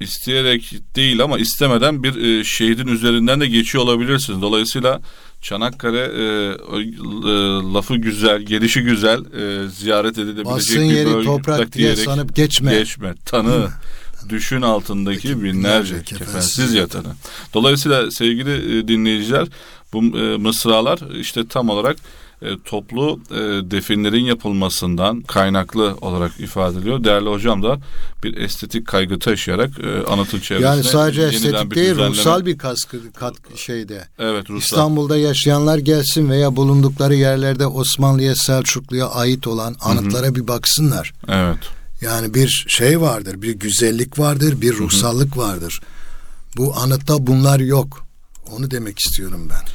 isteyerek 0.04 0.72
değil 0.96 1.22
ama 1.22 1.38
istemeden 1.38 2.02
bir 2.02 2.16
e, 2.24 2.44
şehidin 2.44 2.86
üzerinden 2.86 3.40
de 3.40 3.46
geçiyor 3.46 3.84
olabilirsiniz. 3.84 4.42
Dolayısıyla 4.42 5.00
Çanakkale 5.42 6.00
e, 6.00 6.22
e, 6.22 6.54
lafı 7.74 7.96
güzel, 7.96 8.42
gelişi 8.42 8.82
güzel, 8.82 9.18
e, 9.18 9.68
ziyaret 9.68 10.18
edilebilecek 10.18 10.46
Basın 10.46 10.90
bir 10.90 10.94
yeri 10.94 11.14
bölge. 11.14 11.26
toprak 11.26 11.72
diye 11.72 11.96
sanıp 11.96 12.36
geçme. 12.36 12.72
Geçme, 12.78 13.14
tanı. 13.26 13.68
düşün 14.28 14.62
altındaki 14.62 15.42
binlerce 15.42 16.02
kefensiz 16.02 16.74
yatanı. 16.74 17.08
Dolayısıyla 17.54 18.10
sevgili 18.10 18.78
e, 18.78 18.88
dinleyiciler 18.88 19.48
bu 19.92 19.98
e, 19.98 20.36
mısralar 20.36 20.98
işte 21.20 21.48
tam 21.48 21.68
olarak 21.68 21.96
e, 22.42 22.46
toplu 22.64 23.20
definlerin 23.70 24.24
yapılmasından 24.24 25.20
kaynaklı 25.20 25.96
olarak 26.00 26.40
ifade 26.40 26.78
ediliyor. 26.78 27.04
Değerli 27.04 27.28
hocam 27.28 27.62
da 27.62 27.78
bir 28.24 28.36
estetik 28.36 28.86
kaygı 28.86 29.18
taşıyarak 29.18 29.70
anıtın 30.08 30.40
çevresine 30.40 30.68
Yani 30.68 30.84
sadece 30.84 31.22
estetik 31.22 31.74
değil 31.74 31.90
düzenleme... 31.90 32.16
ruhsal 32.16 32.46
bir 32.46 32.58
kaskı 32.58 33.12
kat 33.12 33.34
şeyde. 33.56 34.08
Evet 34.18 34.50
ruhsal. 34.50 34.58
İstanbul'da 34.58 35.16
yaşayanlar 35.16 35.78
gelsin 35.78 36.30
veya 36.30 36.56
bulundukları 36.56 37.14
yerlerde 37.14 37.66
Osmanlı'ya 37.66 38.34
Selçuklu'ya 38.34 39.08
ait 39.08 39.46
olan 39.46 39.76
anıtlara 39.80 40.26
Hı-hı. 40.26 40.34
bir 40.34 40.48
baksınlar. 40.48 41.12
Evet. 41.28 41.77
Yani 42.00 42.34
bir 42.34 42.64
şey 42.68 43.00
vardır, 43.00 43.42
bir 43.42 43.54
güzellik 43.54 44.18
vardır, 44.18 44.60
bir 44.60 44.76
ruhsallık 44.76 45.36
vardır. 45.36 45.80
Bu 46.56 46.76
anıtta 46.76 47.26
bunlar 47.26 47.60
yok. 47.60 48.06
Onu 48.56 48.70
demek 48.70 48.98
istiyorum 48.98 49.48
ben. 49.50 49.68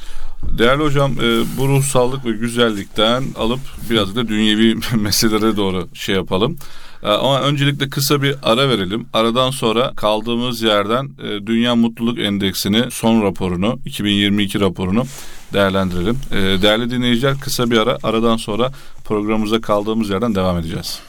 Değerli 0.58 0.82
hocam 0.82 1.12
e, 1.12 1.44
bu 1.58 1.68
ruhsallık 1.68 2.24
ve 2.24 2.30
güzellikten 2.30 3.24
alıp 3.38 3.60
biraz 3.90 4.16
da 4.16 4.28
dünyevi 4.28 4.76
meselelere 4.96 5.56
doğru 5.56 5.88
şey 5.94 6.14
yapalım. 6.14 6.56
E, 7.02 7.08
ama 7.08 7.40
öncelikle 7.40 7.88
kısa 7.88 8.22
bir 8.22 8.36
ara 8.42 8.68
verelim. 8.68 9.06
Aradan 9.12 9.50
sonra 9.50 9.92
kaldığımız 9.96 10.62
yerden 10.62 11.10
e, 11.22 11.46
Dünya 11.46 11.76
Mutluluk 11.76 12.18
Endeksini 12.18 12.90
son 12.90 13.22
raporunu 13.22 13.78
2022 13.84 14.60
raporunu 14.60 15.04
değerlendirelim. 15.52 16.18
E, 16.30 16.62
değerli 16.62 16.90
dinleyiciler 16.90 17.40
kısa 17.40 17.70
bir 17.70 17.78
ara 17.78 17.98
aradan 18.02 18.36
sonra 18.36 18.72
programımıza 19.04 19.60
kaldığımız 19.60 20.10
yerden 20.10 20.34
devam 20.34 20.58
edeceğiz. 20.58 21.00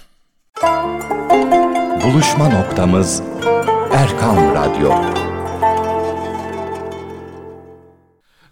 Buluşma 2.06 2.50
noktamız 2.50 3.22
Erkan 3.92 4.56
Radyo. 4.56 4.92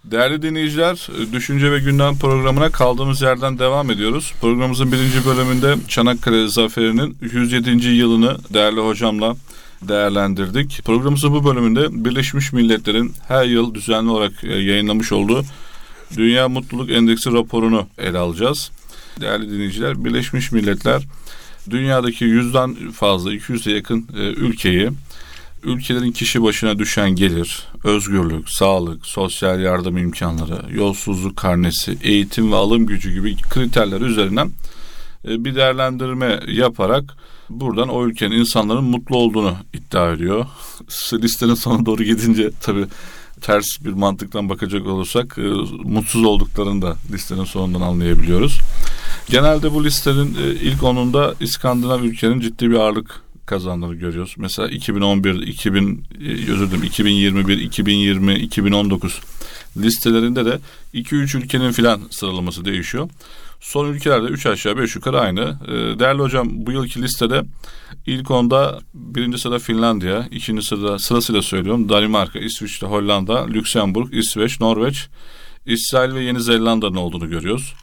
Değerli 0.03 0.41
dinleyiciler, 0.41 1.07
Düşünce 1.33 1.71
ve 1.71 1.79
Gündem 1.79 2.17
programına 2.17 2.69
kaldığımız 2.69 3.21
yerden 3.21 3.59
devam 3.59 3.91
ediyoruz. 3.91 4.33
Programımızın 4.41 4.91
birinci 4.91 5.25
bölümünde 5.25 5.75
Çanakkale 5.87 6.47
Zaferi'nin 6.47 7.17
107. 7.21 7.87
yılını 7.87 8.37
değerli 8.53 8.79
hocamla 8.79 9.35
değerlendirdik. 9.81 10.81
Programımızın 10.85 11.33
bu 11.33 11.45
bölümünde 11.45 12.05
Birleşmiş 12.05 12.53
Milletler'in 12.53 13.13
her 13.27 13.45
yıl 13.45 13.73
düzenli 13.73 14.09
olarak 14.09 14.43
e, 14.43 14.47
yayınlamış 14.47 15.11
olduğu 15.11 15.43
Dünya 16.17 16.49
Mutluluk 16.49 16.91
Endeksi 16.91 17.33
raporunu 17.33 17.87
ele 17.97 18.17
alacağız. 18.17 18.71
Değerli 19.21 19.51
dinleyiciler, 19.51 20.05
Birleşmiş 20.05 20.51
Milletler 20.51 21.03
dünyadaki 21.69 22.25
yüzden 22.25 22.91
fazla 22.91 23.33
200'e 23.33 23.73
yakın 23.73 24.07
e, 24.17 24.19
ülkeyi 24.19 24.89
ülkelerin 25.63 26.11
kişi 26.11 26.43
başına 26.43 26.79
düşen 26.79 27.09
gelir, 27.09 27.63
özgürlük, 27.83 28.49
sağlık, 28.49 29.05
sosyal 29.05 29.59
yardım 29.59 29.97
imkanları, 29.97 30.75
yolsuzluk 30.75 31.37
karnesi, 31.37 31.97
eğitim 32.01 32.51
ve 32.51 32.55
alım 32.55 32.85
gücü 32.85 33.13
gibi 33.13 33.35
kriterler 33.37 34.01
üzerinden 34.01 34.51
e, 35.27 35.45
bir 35.45 35.55
değerlendirme 35.55 36.39
yaparak 36.47 37.03
buradan 37.49 37.89
o 37.89 38.05
ülkenin 38.05 38.35
insanların 38.35 38.83
mutlu 38.83 39.17
olduğunu 39.17 39.55
iddia 39.73 40.11
ediyor. 40.11 40.45
Listenin 41.13 41.53
sonuna 41.53 41.85
doğru 41.85 42.03
gidince 42.03 42.51
tabii 42.61 42.85
ters 43.41 43.65
bir 43.85 43.93
mantıktan 43.93 44.49
bakacak 44.49 44.87
olursak 44.87 45.37
e, 45.37 45.41
mutsuz 45.83 46.23
olduklarını 46.23 46.81
da 46.81 46.95
listenin 47.11 47.43
sonundan 47.43 47.81
anlayabiliyoruz. 47.81 48.59
Genelde 49.29 49.73
bu 49.73 49.83
listenin 49.83 50.35
e, 50.35 50.53
ilk 50.53 50.83
onunda 50.83 51.35
İskandinav 51.39 52.03
ülkenin 52.03 52.39
ciddi 52.39 52.69
bir 52.69 52.75
ağırlık 52.75 53.21
kazandığını 53.45 53.95
görüyoruz. 53.95 54.35
Mesela 54.37 54.67
2011, 54.67 55.35
2000 55.47 56.03
özür 56.49 56.67
dilerim 56.67 56.83
2021, 56.83 57.57
2020, 57.57 58.35
2019 58.35 59.21
listelerinde 59.77 60.45
de 60.45 60.59
2-3 60.93 61.37
ülkenin 61.37 61.71
filan 61.71 62.01
sıralaması 62.09 62.65
değişiyor. 62.65 63.09
Son 63.59 63.85
ülkelerde 63.85 64.27
3 64.27 64.45
aşağı 64.45 64.77
5 64.77 64.95
yukarı 64.95 65.19
aynı. 65.19 65.57
Ee, 65.67 65.99
değerli 65.99 66.21
hocam 66.21 66.47
bu 66.51 66.71
yılki 66.71 67.01
listede 67.01 67.43
ilk 68.05 68.31
onda 68.31 68.79
birinci 68.93 69.37
sırada 69.37 69.59
Finlandiya, 69.59 70.27
ikinci 70.31 70.61
sırada 70.67 70.99
sırasıyla 70.99 71.41
söylüyorum 71.41 71.89
Danimarka, 71.89 72.39
İsviçre, 72.39 72.87
Hollanda, 72.87 73.45
Lüksemburg, 73.47 74.13
İsveç, 74.13 74.59
Norveç, 74.59 75.07
İsrail 75.65 76.13
ve 76.13 76.23
Yeni 76.23 76.41
Zelanda'nın 76.41 76.95
olduğunu 76.95 77.29
görüyoruz. 77.29 77.73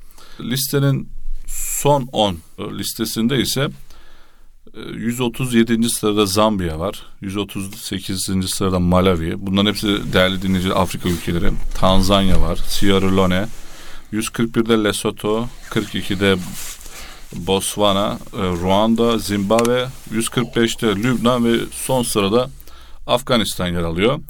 Listenin 0.41 1.09
son 1.51 2.09
10 2.13 2.39
listesinde 2.79 3.41
ise 3.41 3.69
137. 4.95 5.91
sırada 5.91 6.27
Zambiya 6.27 6.79
var. 6.79 7.03
138. 7.21 8.51
sırada 8.51 8.79
Malawi. 8.79 9.35
Bunların 9.39 9.67
hepsi 9.69 10.13
değerli 10.13 10.43
dinleyici 10.43 10.75
Afrika 10.75 11.09
ülkeleri. 11.09 11.51
Tanzanya 11.75 12.41
var. 12.41 12.57
Sierra 12.57 13.17
Leone. 13.17 13.49
141'de 14.13 14.85
Lesotho. 14.85 15.49
42'de 15.71 16.37
Botswana, 17.37 18.19
e, 18.35 18.39
Ruanda, 18.39 19.19
Zimbabwe, 19.19 19.87
145'te 20.13 20.97
Lübnan 20.97 21.45
ve 21.45 21.59
son 21.73 22.03
sırada 22.03 22.51
Afganistan 23.07 23.67
yer 23.67 23.83
alıyor. 23.83 24.21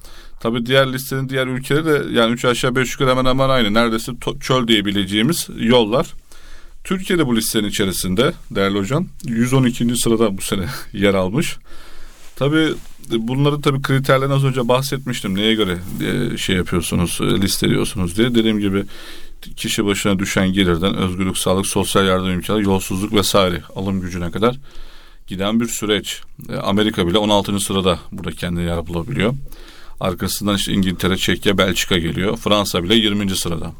Tabi 0.40 0.66
diğer 0.66 0.92
listenin 0.92 1.28
diğer 1.28 1.46
ülkeleri 1.46 1.84
de 1.84 2.18
yani 2.18 2.32
3 2.32 2.44
aşağı 2.44 2.76
5 2.76 2.92
yukarı 2.92 3.10
hemen 3.10 3.24
hemen 3.24 3.48
aynı. 3.48 3.74
Neredeyse 3.74 4.12
çöl 4.40 4.68
diyebileceğimiz 4.68 5.48
yollar. 5.56 6.06
Türkiye 6.84 7.18
de 7.18 7.26
bu 7.26 7.36
listenin 7.36 7.68
içerisinde 7.68 8.32
değerli 8.50 8.78
hocam. 8.78 9.06
112. 9.24 9.96
sırada 9.96 10.38
bu 10.38 10.42
sene 10.42 10.66
yer 10.92 11.14
almış. 11.14 11.56
Tabii 12.36 12.74
bunları 13.10 13.60
tabii 13.60 13.82
kriterlerini 13.82 14.34
az 14.34 14.44
önce 14.44 14.68
bahsetmiştim. 14.68 15.34
Neye 15.34 15.54
göre 15.54 15.78
e, 16.04 16.36
şey 16.36 16.56
yapıyorsunuz, 16.56 17.18
e, 17.22 17.24
listeliyorsunuz 17.24 18.16
diye. 18.16 18.34
Dediğim 18.34 18.58
gibi 18.60 18.84
kişi 19.56 19.84
başına 19.84 20.18
düşen 20.18 20.52
gelirden 20.52 20.94
özgürlük, 20.94 21.38
sağlık, 21.38 21.66
sosyal 21.66 22.06
yardım 22.06 22.30
imkanı, 22.30 22.62
yolsuzluk 22.62 23.14
vesaire 23.14 23.62
alım 23.76 24.00
gücüne 24.00 24.30
kadar 24.30 24.56
giden 25.26 25.60
bir 25.60 25.66
süreç. 25.66 26.20
E, 26.48 26.56
Amerika 26.56 27.06
bile 27.06 27.18
16. 27.18 27.60
sırada 27.60 27.98
burada 28.12 28.32
kendine 28.32 28.62
yer 28.62 28.86
bulabiliyor. 28.86 29.34
Arkasından 30.00 30.56
işte 30.56 30.72
İngiltere, 30.72 31.16
Çekya, 31.16 31.58
Belçika 31.58 31.98
geliyor. 31.98 32.36
Fransa 32.36 32.84
bile 32.84 32.94
20. 32.94 33.36
sırada. 33.36 33.72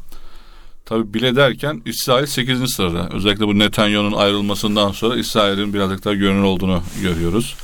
Tabi 0.91 1.13
bile 1.13 1.35
derken 1.35 1.81
İsrail 1.85 2.25
8. 2.25 2.73
sırada. 2.73 3.09
Özellikle 3.13 3.47
bu 3.47 3.59
Netanyahu'nun 3.59 4.11
ayrılmasından 4.11 4.91
sonra 4.91 5.15
İsrail'in 5.15 5.73
birazcık 5.73 6.05
daha 6.05 6.13
görünür 6.13 6.43
olduğunu 6.43 6.83
görüyoruz. 7.01 7.55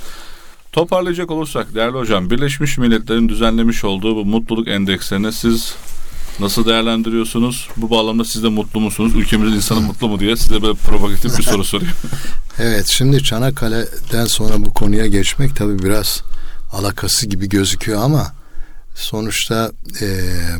Toparlayacak 0.72 1.30
olursak 1.30 1.74
değerli 1.74 1.96
hocam 1.96 2.30
Birleşmiş 2.30 2.78
Milletler'in 2.78 3.28
düzenlemiş 3.28 3.84
olduğu 3.84 4.16
bu 4.16 4.24
mutluluk 4.24 4.68
endekslerini 4.68 5.32
siz 5.32 5.74
nasıl 6.40 6.66
değerlendiriyorsunuz? 6.66 7.68
Bu 7.76 7.90
bağlamda 7.90 8.24
siz 8.24 8.42
de 8.42 8.48
mutlu 8.48 8.80
musunuz? 8.80 9.12
Ülkemizin 9.16 9.56
insanı 9.56 9.80
mutlu 9.80 10.08
mu 10.08 10.20
diye 10.20 10.36
size 10.36 10.62
böyle 10.62 10.74
provokatif 10.74 11.38
bir 11.38 11.42
soru 11.42 11.64
sorayım. 11.64 11.92
evet 12.58 12.86
şimdi 12.86 13.22
Çanakkale'den 13.22 14.26
sonra 14.26 14.64
bu 14.64 14.74
konuya 14.74 15.06
geçmek 15.06 15.56
tabi 15.56 15.78
biraz 15.78 16.22
alakası 16.72 17.26
gibi 17.26 17.48
gözüküyor 17.48 18.02
ama 18.02 18.32
sonuçta 18.94 19.72
e, 20.00 20.06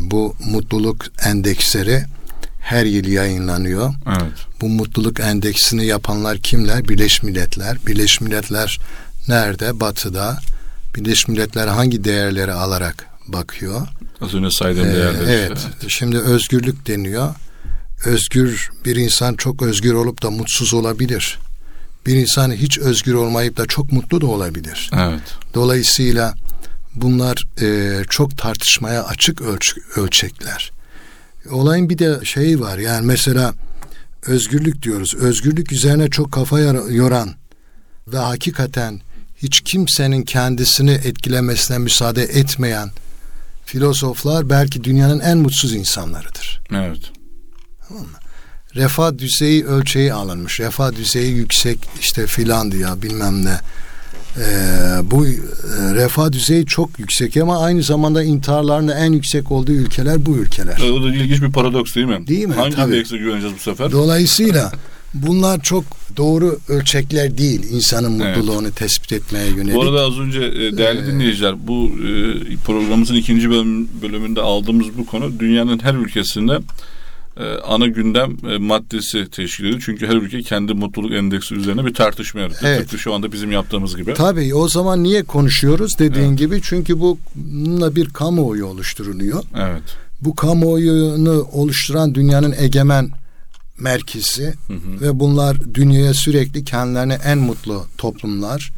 bu 0.00 0.34
mutluluk 0.50 1.04
endeksleri 1.24 2.04
her 2.68 2.84
yıl 2.86 3.04
yayınlanıyor. 3.06 3.94
Evet. 4.06 4.32
Bu 4.60 4.68
mutluluk 4.68 5.20
endeksini 5.20 5.86
yapanlar 5.86 6.38
kimler? 6.38 6.88
Birleşmiş 6.88 7.22
Milletler. 7.22 7.76
Birleşmiş 7.86 8.20
Milletler 8.20 8.78
nerede? 9.28 9.80
Batı'da. 9.80 10.38
Birleşmiş 10.96 11.28
Milletler 11.28 11.66
hangi 11.66 12.04
değerleri 12.04 12.52
alarak 12.52 13.06
bakıyor? 13.28 13.86
Az 14.20 14.34
önce 14.34 14.50
saydığım 14.50 14.84
Ee, 14.88 14.94
değerler. 14.94 15.20
evet. 15.28 15.58
işte. 15.58 15.88
Şimdi 15.88 16.18
özgürlük 16.18 16.86
deniyor. 16.88 17.34
Özgür 18.04 18.70
bir 18.84 18.96
insan 18.96 19.34
çok 19.34 19.62
özgür 19.62 19.94
olup 19.94 20.22
da 20.22 20.30
mutsuz 20.30 20.74
olabilir. 20.74 21.38
Bir 22.06 22.14
insan 22.14 22.52
hiç 22.52 22.78
özgür 22.78 23.14
olmayıp 23.14 23.56
da 23.56 23.66
çok 23.66 23.92
mutlu 23.92 24.20
da 24.20 24.26
olabilir. 24.26 24.90
Evet. 24.96 25.20
Dolayısıyla 25.54 26.34
bunlar 26.94 27.44
e, 27.60 27.98
çok 28.10 28.38
tartışmaya 28.38 29.04
açık 29.04 29.40
ölç- 29.40 29.78
ölçekler. 29.96 30.70
Olayın 31.50 31.88
bir 31.90 31.98
de 31.98 32.24
şeyi 32.24 32.60
var 32.60 32.78
yani 32.78 33.06
mesela 33.06 33.54
özgürlük 34.26 34.82
diyoruz. 34.82 35.14
Özgürlük 35.14 35.72
üzerine 35.72 36.10
çok 36.10 36.32
kafa 36.32 36.60
yor- 36.60 36.90
yoran 36.90 37.30
ve 38.08 38.18
hakikaten 38.18 39.00
hiç 39.36 39.60
kimsenin 39.60 40.22
kendisini 40.22 40.90
etkilemesine 40.90 41.78
müsaade 41.78 42.22
etmeyen 42.22 42.90
filozoflar 43.64 44.50
belki 44.50 44.84
dünyanın 44.84 45.20
en 45.20 45.38
mutsuz 45.38 45.72
insanlarıdır. 45.72 46.60
Evet. 46.72 47.00
Refah 48.74 49.18
düzeyi 49.18 49.64
ölçeği 49.66 50.12
alınmış. 50.12 50.60
Refah 50.60 50.92
düzeyi 50.92 51.32
yüksek 51.32 51.78
işte 52.00 52.26
Finlandiya 52.26 53.02
bilmem 53.02 53.44
ne. 53.44 53.58
Ee, 54.38 55.10
bu 55.10 55.26
e, 55.26 55.30
refah 55.94 56.32
düzeyi 56.32 56.66
çok 56.66 56.98
yüksek 56.98 57.36
ama 57.36 57.62
aynı 57.64 57.82
zamanda 57.82 58.22
intiharların 58.22 58.88
en 58.88 59.12
yüksek 59.12 59.52
olduğu 59.52 59.72
ülkeler 59.72 60.26
bu 60.26 60.36
ülkeler. 60.36 60.90
O 60.90 61.02
da 61.02 61.14
ilginç 61.14 61.42
bir 61.42 61.52
paradoks 61.52 61.94
değil 61.94 62.06
mi? 62.06 62.26
Değil 62.26 62.46
mi? 62.46 62.54
Hangi 62.54 62.76
Tabii. 62.76 62.94
endekse 62.94 63.16
güveneceğiz 63.16 63.54
bu 63.54 63.62
sefer? 63.62 63.92
Dolayısıyla 63.92 64.72
bunlar 65.14 65.62
çok 65.62 65.84
doğru 66.16 66.58
ölçekler 66.68 67.38
değil 67.38 67.72
insanın 67.72 68.12
mutluluğunu 68.12 68.70
tespit 68.70 69.12
etmeye 69.12 69.46
yönelik. 69.50 69.74
Bu 69.74 69.82
arada 69.82 70.00
az 70.00 70.18
önce 70.18 70.40
e, 70.40 70.76
değerli 70.76 71.00
Ee, 71.00 71.06
dinleyiciler 71.06 71.54
bu 71.68 71.86
e, 71.86 72.56
programımızın 72.66 73.14
ikinci 73.14 73.50
bölüm, 73.50 73.88
bölümünde 74.02 74.40
aldığımız 74.40 74.86
bu 74.98 75.06
konu 75.06 75.40
dünyanın 75.40 75.78
her 75.78 75.94
ülkesinde 75.94 76.58
ana 77.66 77.86
gündem 77.86 78.36
e, 78.50 78.58
maddesi 78.58 79.30
teşkil 79.30 79.64
ediyor. 79.64 79.82
Çünkü 79.84 80.06
her 80.06 80.14
ülke 80.14 80.42
kendi 80.42 80.74
mutluluk 80.74 81.12
endeksi 81.12 81.54
üzerine 81.54 81.86
bir 81.86 81.94
tartışma 81.94 82.40
yaratıyor. 82.40 82.72
Evet. 82.72 82.80
Tıpkı 82.82 82.98
şu 82.98 83.14
anda 83.14 83.32
bizim 83.32 83.52
yaptığımız 83.52 83.96
gibi. 83.96 84.14
Tabii 84.14 84.54
o 84.54 84.68
zaman 84.68 85.02
niye 85.02 85.24
konuşuyoruz 85.24 85.98
dediğin 85.98 86.28
Evet. 86.28 86.38
gibi 86.38 86.60
çünkü 86.62 87.00
bu 87.00 87.18
bununla 87.34 87.96
bir 87.96 88.08
kamuoyu 88.08 88.66
oluşturuluyor. 88.66 89.42
Evet. 89.56 89.82
Bu 90.20 90.36
kamuoyunu 90.36 91.48
oluşturan 91.52 92.14
dünyanın 92.14 92.54
egemen 92.58 93.10
merkezi 93.78 94.54
Hı 94.66 94.72
hı. 94.72 95.00
ve 95.00 95.20
bunlar 95.20 95.74
dünyaya 95.74 96.14
sürekli 96.14 96.64
kendilerine 96.64 97.18
en 97.24 97.38
mutlu 97.38 97.86
toplumlar, 97.98 98.72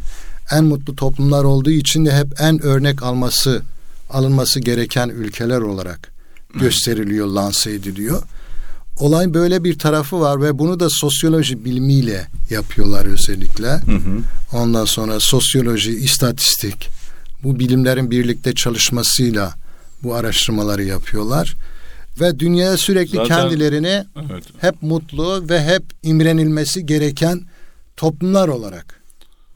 en 0.53 0.64
mutlu 0.64 0.96
toplumlar 0.96 1.44
olduğu 1.44 1.70
için 1.70 2.07
de 2.07 2.12
hep 2.12 2.40
en 2.40 2.62
örnek 2.62 3.03
alması 3.03 3.62
alınması 4.11 4.61
gereken 4.61 5.09
ülkeler 5.09 5.61
olarak 5.61 6.12
gösteriliyor, 6.55 7.27
lanse 7.27 7.73
ediliyor. 7.73 8.23
Olay 8.98 9.35
böyle 9.35 9.64
bir 9.64 9.79
tarafı 9.79 10.20
var 10.20 10.42
ve 10.42 10.59
bunu 10.59 10.81
da 10.81 10.90
sosyoloji 10.90 11.64
bilimiyle 11.64 12.26
yapıyorlar 12.50 13.07
özellikle. 13.07 13.66
Hı 13.68 13.76
hı. 13.92 14.22
Ondan 14.53 14.85
sonra 14.85 15.20
sosyoloji, 15.20 15.90
istatistik 15.92 16.88
bu 17.42 17.59
bilimlerin 17.59 18.11
birlikte 18.11 18.55
çalışmasıyla 18.55 19.55
bu 20.03 20.14
araştırmaları 20.14 20.85
yapıyorlar. 20.85 21.55
Ve 22.20 22.38
dünyaya 22.38 22.76
sürekli 22.76 23.16
Zaten- 23.16 23.37
kendilerini 23.37 24.05
Evet. 24.31 24.44
hep 24.59 24.83
mutlu 24.83 25.48
ve 25.48 25.64
hep 25.64 25.83
imrenilmesi 26.03 26.87
gereken 26.87 27.40
toplumlar 27.96 28.48
olarak 28.48 29.00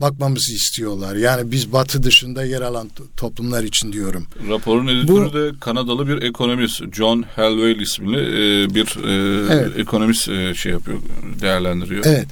bakmamızı 0.05 0.53
istiyorlar. 0.53 1.17
Yani 1.17 1.51
biz 1.51 1.73
batı 1.73 2.03
dışında 2.03 2.45
yer 2.45 2.61
alan 2.62 2.87
to- 2.87 3.17
toplumlar 3.17 3.62
için 3.64 3.93
diyorum. 3.93 4.27
Raporun 4.49 4.87
editörü 4.87 5.33
de 5.33 5.59
Kanadalı 5.61 6.09
bir 6.09 6.23
ekonomist 6.23 6.83
John 6.93 7.23
Helwell 7.37 7.81
isimli 7.81 8.17
e, 8.19 8.75
bir 8.75 8.87
e, 9.05 9.55
Evet. 9.55 9.79
ekonomist 9.79 10.29
e, 10.29 10.55
şey 10.55 10.73
yapıyor, 10.73 10.99
değerlendiriyor. 11.40 12.05
Evet. 12.07 12.27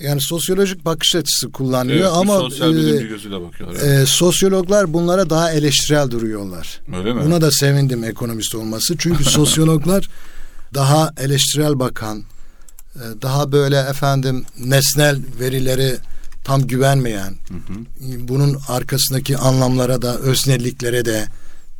Yani 0.00 0.20
sosyolojik 0.20 0.84
bakış 0.84 1.14
açısı 1.16 1.52
kullanıyor 1.52 1.98
Evet, 2.00 2.10
ama 2.14 2.38
sosyal 2.38 2.70
e, 2.76 3.02
gözüyle 3.06 3.40
bakıyorlar. 3.40 3.80
Evet. 3.84 4.02
e, 4.02 4.06
sosyologlar 4.06 4.92
bunlara 4.92 5.30
daha 5.30 5.52
eleştirel 5.52 6.10
duruyorlar. 6.10 6.80
Öyle 6.98 7.12
mi? 7.12 7.20
Buna 7.24 7.40
da 7.40 7.50
sevindim 7.50 8.04
ekonomist 8.04 8.54
olması. 8.54 8.94
Çünkü 8.98 9.24
sosyologlar 9.38 10.08
daha 10.74 11.10
eleştirel 11.20 11.78
bakan, 11.78 12.18
e, 12.94 13.04
daha 13.22 13.52
böyle 13.52 13.76
efendim 13.78 14.44
nesnel 14.58 15.18
verileri 15.40 15.96
tam 16.44 16.66
güvenmeyen, 16.66 17.30
Hı 17.48 17.54
hı. 17.54 18.28
bunun 18.28 18.58
arkasındaki 18.68 19.36
anlamlara 19.38 20.02
da 20.02 20.18
öznelliklere 20.18 21.04
de 21.04 21.26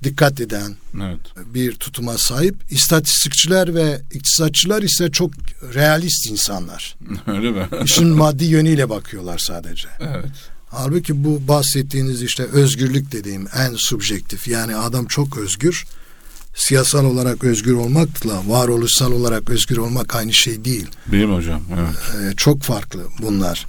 dikkat 0.05 0.41
eden 0.41 0.75
Evet. 1.03 1.21
bir 1.55 1.73
tutuma 1.73 2.19
sahip. 2.19 2.55
İstatistikçiler 2.71 3.75
ve 3.75 4.01
iktisatçılar 4.13 4.83
ise 4.83 5.11
çok 5.11 5.31
realist 5.75 6.27
insanlar. 6.31 6.97
Öyle 7.27 7.51
mi? 7.51 7.67
İşin 7.85 8.09
maddi 8.09 8.45
yönüyle 8.45 8.91
bakıyorlar 8.91 9.39
sadece. 9.39 9.89
evet. 10.01 10.25
Halbuki 10.73 11.25
bu 11.25 11.49
bahsettiğiniz 11.49 12.23
işte 12.23 12.43
özgürlük 12.45 13.13
dediğim 13.13 13.47
en 13.57 13.75
subjektif 13.77 14.49
yani 14.49 14.77
adam 14.77 15.07
çok 15.07 15.39
özgür. 15.39 15.85
Siyasal 16.55 17.05
olarak 17.05 17.45
özgür 17.45 17.73
olmakla 17.73 18.43
varoluşsal 18.49 19.13
olarak 19.13 19.51
özgür 19.51 19.77
olmak 19.77 20.15
aynı 20.17 20.33
şey 20.33 20.65
değil. 20.65 20.87
Değil 21.13 21.25
mi 21.27 21.35
hocam? 21.35 21.63
Evet. 21.79 22.33
Ee, 22.33 22.37
çok 22.37 22.63
farklı 22.63 23.01
bunlar. 23.23 23.67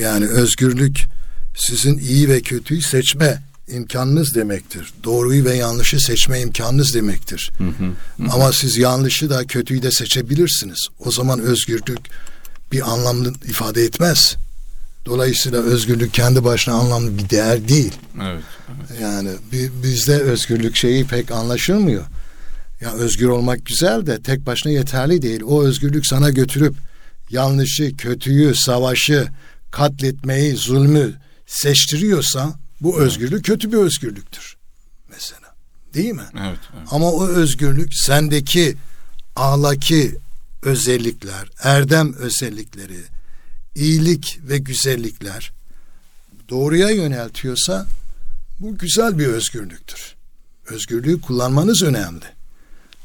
Yani 0.00 0.26
özgürlük 0.26 1.04
sizin 1.56 1.98
iyi 1.98 2.28
ve 2.28 2.40
kötüyü 2.40 2.82
seçme 2.82 3.42
imkanınız 3.68 4.34
demektir. 4.34 4.92
Doğruyu 5.04 5.44
ve 5.44 5.54
yanlışı 5.54 6.00
seçme 6.00 6.40
imkanınız 6.40 6.94
demektir. 6.94 7.50
Hı 7.58 7.64
hı. 7.64 7.92
Ama 8.32 8.52
siz 8.52 8.76
yanlışı 8.76 9.30
da 9.30 9.44
kötüyü 9.44 9.82
de 9.82 9.90
seçebilirsiniz. 9.90 10.88
O 11.04 11.10
zaman 11.10 11.40
özgürlük 11.40 11.98
bir 12.72 12.90
anlamlı 12.92 13.32
ifade 13.48 13.82
etmez. 13.84 14.36
Dolayısıyla 15.06 15.62
özgürlük 15.62 16.14
kendi 16.14 16.44
başına 16.44 16.74
anlamlı 16.74 17.18
bir 17.18 17.30
değer 17.30 17.68
değil. 17.68 17.92
Evet. 18.22 18.42
Yani 19.02 19.30
bi- 19.52 19.70
bizde 19.82 20.18
özgürlük 20.20 20.76
şeyi 20.76 21.06
pek 21.06 21.30
anlaşılmıyor. 21.30 22.04
Ya 22.80 22.92
özgür 22.92 23.28
olmak 23.28 23.66
güzel 23.66 24.06
de 24.06 24.22
tek 24.22 24.46
başına 24.46 24.72
yeterli 24.72 25.22
değil. 25.22 25.40
O 25.46 25.64
özgürlük 25.64 26.06
sana 26.06 26.30
götürüp 26.30 26.74
yanlışı, 27.30 27.96
kötüyü, 27.96 28.54
savaşı, 28.54 29.28
katletmeyi, 29.70 30.56
zulmü 30.56 31.14
seçtiriyorsa 31.46 32.54
bu 32.80 32.98
özgürlük 33.00 33.44
kötü 33.44 33.72
bir 33.72 33.76
özgürlüktür. 33.76 34.56
Mesela. 35.10 35.54
Değil 35.94 36.12
mi? 36.12 36.26
Evet. 36.32 36.58
evet. 36.76 36.88
Ama 36.90 37.10
o 37.10 37.28
özgürlük 37.28 37.94
sendeki 37.94 38.76
ahlaki 39.36 40.18
özellikler, 40.62 41.48
erdem 41.62 42.14
özellikleri, 42.14 43.00
iyilik 43.74 44.38
ve 44.48 44.58
güzellikler 44.58 45.52
doğruya 46.48 46.90
yöneltiyorsa 46.90 47.86
bu 48.60 48.78
güzel 48.78 49.18
bir 49.18 49.26
özgürlüktür. 49.26 50.14
Özgürlüğü 50.66 51.20
kullanmanız 51.20 51.82
önemli. 51.82 52.24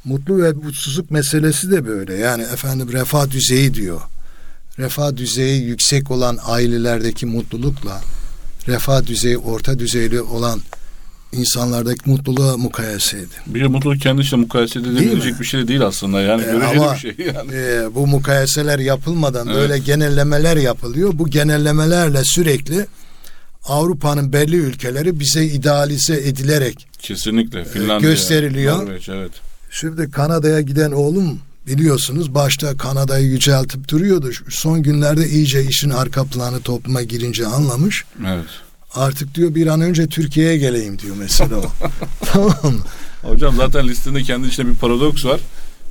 Mutlu 0.05 0.43
ve 0.43 0.51
mutsuzluk 0.51 1.11
meselesi 1.11 1.71
de 1.71 1.87
böyle. 1.87 2.13
Yani 2.13 2.43
efendim 2.43 2.91
refah 2.91 3.29
düzeyi 3.29 3.73
diyor. 3.73 4.01
Refah 4.79 5.15
düzeyi 5.15 5.61
yüksek 5.63 6.11
olan 6.11 6.37
ailelerdeki 6.45 7.25
mutlulukla 7.25 8.01
refah 8.67 9.05
düzeyi 9.05 9.37
orta 9.37 9.79
düzeyli 9.79 10.21
olan 10.21 10.61
insanlardaki 11.31 12.09
mutluluğa 12.09 12.57
mukayese 12.57 13.17
edin. 13.17 13.29
Bir 13.47 13.65
mutluluk 13.65 14.01
kendi 14.01 14.21
içinde 14.21 14.41
mukayese 14.41 14.79
edilebilecek 14.79 15.39
bir 15.39 15.45
şey 15.45 15.67
değil 15.67 15.81
aslında. 15.81 16.21
Yani 16.21 16.43
göreceli 16.43 16.79
ama- 16.79 16.93
bir 16.93 16.99
şey 16.99 17.15
yani. 17.35 17.51
Ee, 17.53 17.95
bu 17.95 18.07
mukayeseler 18.07 18.79
yapılmadan 18.79 19.47
Evet. 19.47 19.55
böyle 19.57 19.77
genellemeler 19.77 20.57
yapılıyor. 20.57 21.11
Bu 21.13 21.29
genellemelerle 21.29 22.21
sürekli 22.23 22.85
Avrupa'nın 23.65 24.33
belli 24.33 24.55
ülkeleri 24.55 25.19
bize 25.19 25.45
idealize 25.45 26.13
edilerek 26.15 26.87
Kesinlikle. 26.99 27.65
Finlandiya. 27.65 28.11
gösteriliyor. 28.11 28.77
Norveç, 28.77 29.09
evet. 29.09 29.31
Şimdi 29.71 30.11
Kanada'ya 30.11 30.61
giden 30.61 30.91
oğlum 30.91 31.39
biliyorsunuz 31.67 32.33
başta 32.35 32.77
Kanada'yı 32.77 33.25
yüceltip 33.25 33.87
duruyordu. 33.87 34.31
Son 34.49 34.83
günlerde 34.83 35.29
iyice 35.29 35.65
işin 35.65 35.89
arka 35.89 36.25
planı 36.25 36.61
topluma 36.61 37.01
girince 37.01 37.47
anlamış. 37.47 38.05
Evet. 38.27 38.45
Artık 38.93 39.35
diyor 39.35 39.55
bir 39.55 39.67
an 39.67 39.81
önce 39.81 40.07
Türkiye'ye 40.07 40.57
geleyim 40.57 40.99
diyor 40.99 41.15
mesela 41.19 41.57
o. 41.57 41.71
tamam 42.25 42.75
mı? 42.75 42.83
Hocam 43.21 43.55
zaten 43.55 43.87
listede 43.87 44.23
kendi 44.23 44.47
içinde 44.47 44.67
bir 44.67 44.75
paradoks 44.75 45.25
var. 45.25 45.39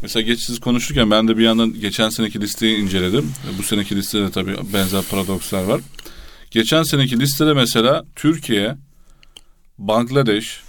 Mesela 0.03 0.23
geç 0.23 0.41
siz 0.41 0.61
konuşurken 0.61 1.11
ben 1.11 1.29
de 1.29 1.37
bir 1.37 1.45
yandan 1.45 1.81
geçen 1.81 2.11
seneki 2.11 2.41
listeyi 2.41 2.79
inceledim. 2.79 3.33
Bu 3.59 3.63
seneki 3.63 3.97
listede 3.97 4.23
de 4.23 4.31
tabii 4.31 4.57
benzer 4.73 5.03
paradokslar 5.11 5.65
var. 5.65 5.81
Geçen 6.51 6.83
seneki 6.83 7.21
listede 7.21 7.55
mesela 7.55 8.05
Türkiye, 8.17 8.77
Bangladeş, 9.79 10.61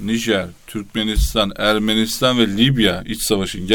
Nijer, 0.00 0.46
Türkmenistan, 0.74 1.52
Ermenistan 1.56 2.38
ve 2.38 2.56
Libya 2.56 3.02
iç 3.02 3.22
savaşın 3.22 3.66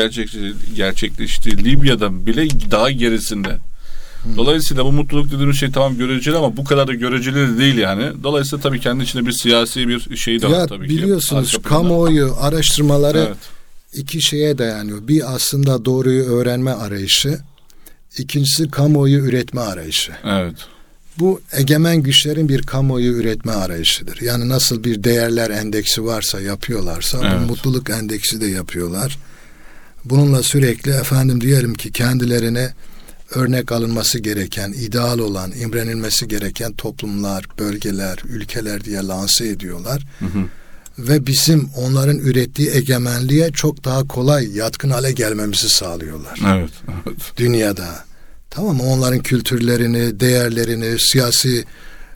gerçekleştiği 0.75 1.57
Libya'dan 1.57 2.25
bile 2.25 2.71
daha 2.71 2.91
gerisinde. 2.91 3.57
Dolayısıyla 4.37 4.85
bu 4.85 4.91
mutluluk 4.91 5.31
dediğimiz 5.31 5.57
şey 5.57 5.71
tamam 5.71 5.97
göreceli 5.97 6.37
ama 6.37 6.57
bu 6.57 6.63
kadar 6.63 6.87
da 6.87 6.93
göreceli 6.93 7.35
de 7.35 7.57
değil 7.59 7.77
yani. 7.77 8.23
Dolayısıyla 8.23 8.63
tabii 8.63 8.79
kendi 8.79 9.03
içinde 9.03 9.25
bir 9.25 9.31
siyasi 9.31 9.87
bir 9.87 10.17
şey 10.17 10.41
de 10.41 10.47
ya, 10.47 10.51
var 10.51 10.67
tabii 10.67 10.83
biliyorsunuz, 10.83 11.51
ki. 11.51 11.57
Biliyorsunuz 11.57 11.63
kamuoyu 11.63 12.35
araştırmaları 12.39 13.25
evet. 13.27 13.37
iki 13.93 14.21
şeye 14.21 14.57
dayanıyor. 14.57 15.07
Bir 15.07 15.35
aslında 15.35 15.85
doğruyu 15.85 16.23
öğrenme 16.23 16.71
arayışı. 16.71 17.39
İkincisi 18.17 18.71
kamuoyu 18.71 19.19
üretme 19.19 19.61
arayışı. 19.61 20.11
Evet. 20.25 20.55
Bu 21.19 21.41
egemen 21.53 21.97
güçlerin 21.97 22.49
bir 22.49 22.61
kamuoyu 22.61 23.13
üretme 23.13 23.51
arayışıdır. 23.51 24.21
Yani 24.21 24.49
nasıl 24.49 24.83
bir 24.83 25.03
değerler 25.03 25.49
endeksi 25.49 26.05
varsa 26.05 26.41
yapıyorlarsa 26.41 27.19
evet. 27.23 27.49
mutluluk 27.49 27.89
endeksi 27.89 28.41
de 28.41 28.47
yapıyorlar. 28.47 29.17
Bununla 30.05 30.43
sürekli 30.43 30.91
efendim 30.91 31.41
diyelim 31.41 31.73
ki 31.73 31.91
kendilerine 31.91 32.73
örnek 33.35 33.71
alınması 33.71 34.19
gereken, 34.19 34.71
ideal 34.71 35.19
olan, 35.19 35.51
imrenilmesi 35.51 36.27
gereken 36.27 36.73
toplumlar, 36.73 37.45
bölgeler, 37.59 38.19
ülkeler 38.29 38.83
diye 38.83 38.99
lanse 38.99 39.47
ediyorlar. 39.47 40.05
Hı 40.19 40.25
hı. 40.25 40.45
Ve 40.99 41.27
bizim 41.27 41.69
onların 41.75 42.17
ürettiği 42.17 42.69
egemenliğe 42.69 43.51
çok 43.51 43.85
daha 43.85 44.07
kolay, 44.07 44.57
yatkın 44.57 44.89
hale 44.89 45.11
gelmemizi 45.11 45.69
sağlıyorlar. 45.69 46.39
Evet. 46.47 46.71
evet. 46.87 47.17
Dünyada. 47.37 48.08
Tamam 48.49 48.75
mı? 48.77 48.83
Onların 48.83 49.19
kültürlerini, 49.19 50.19
değerlerini, 50.19 50.99
siyasi 50.99 51.65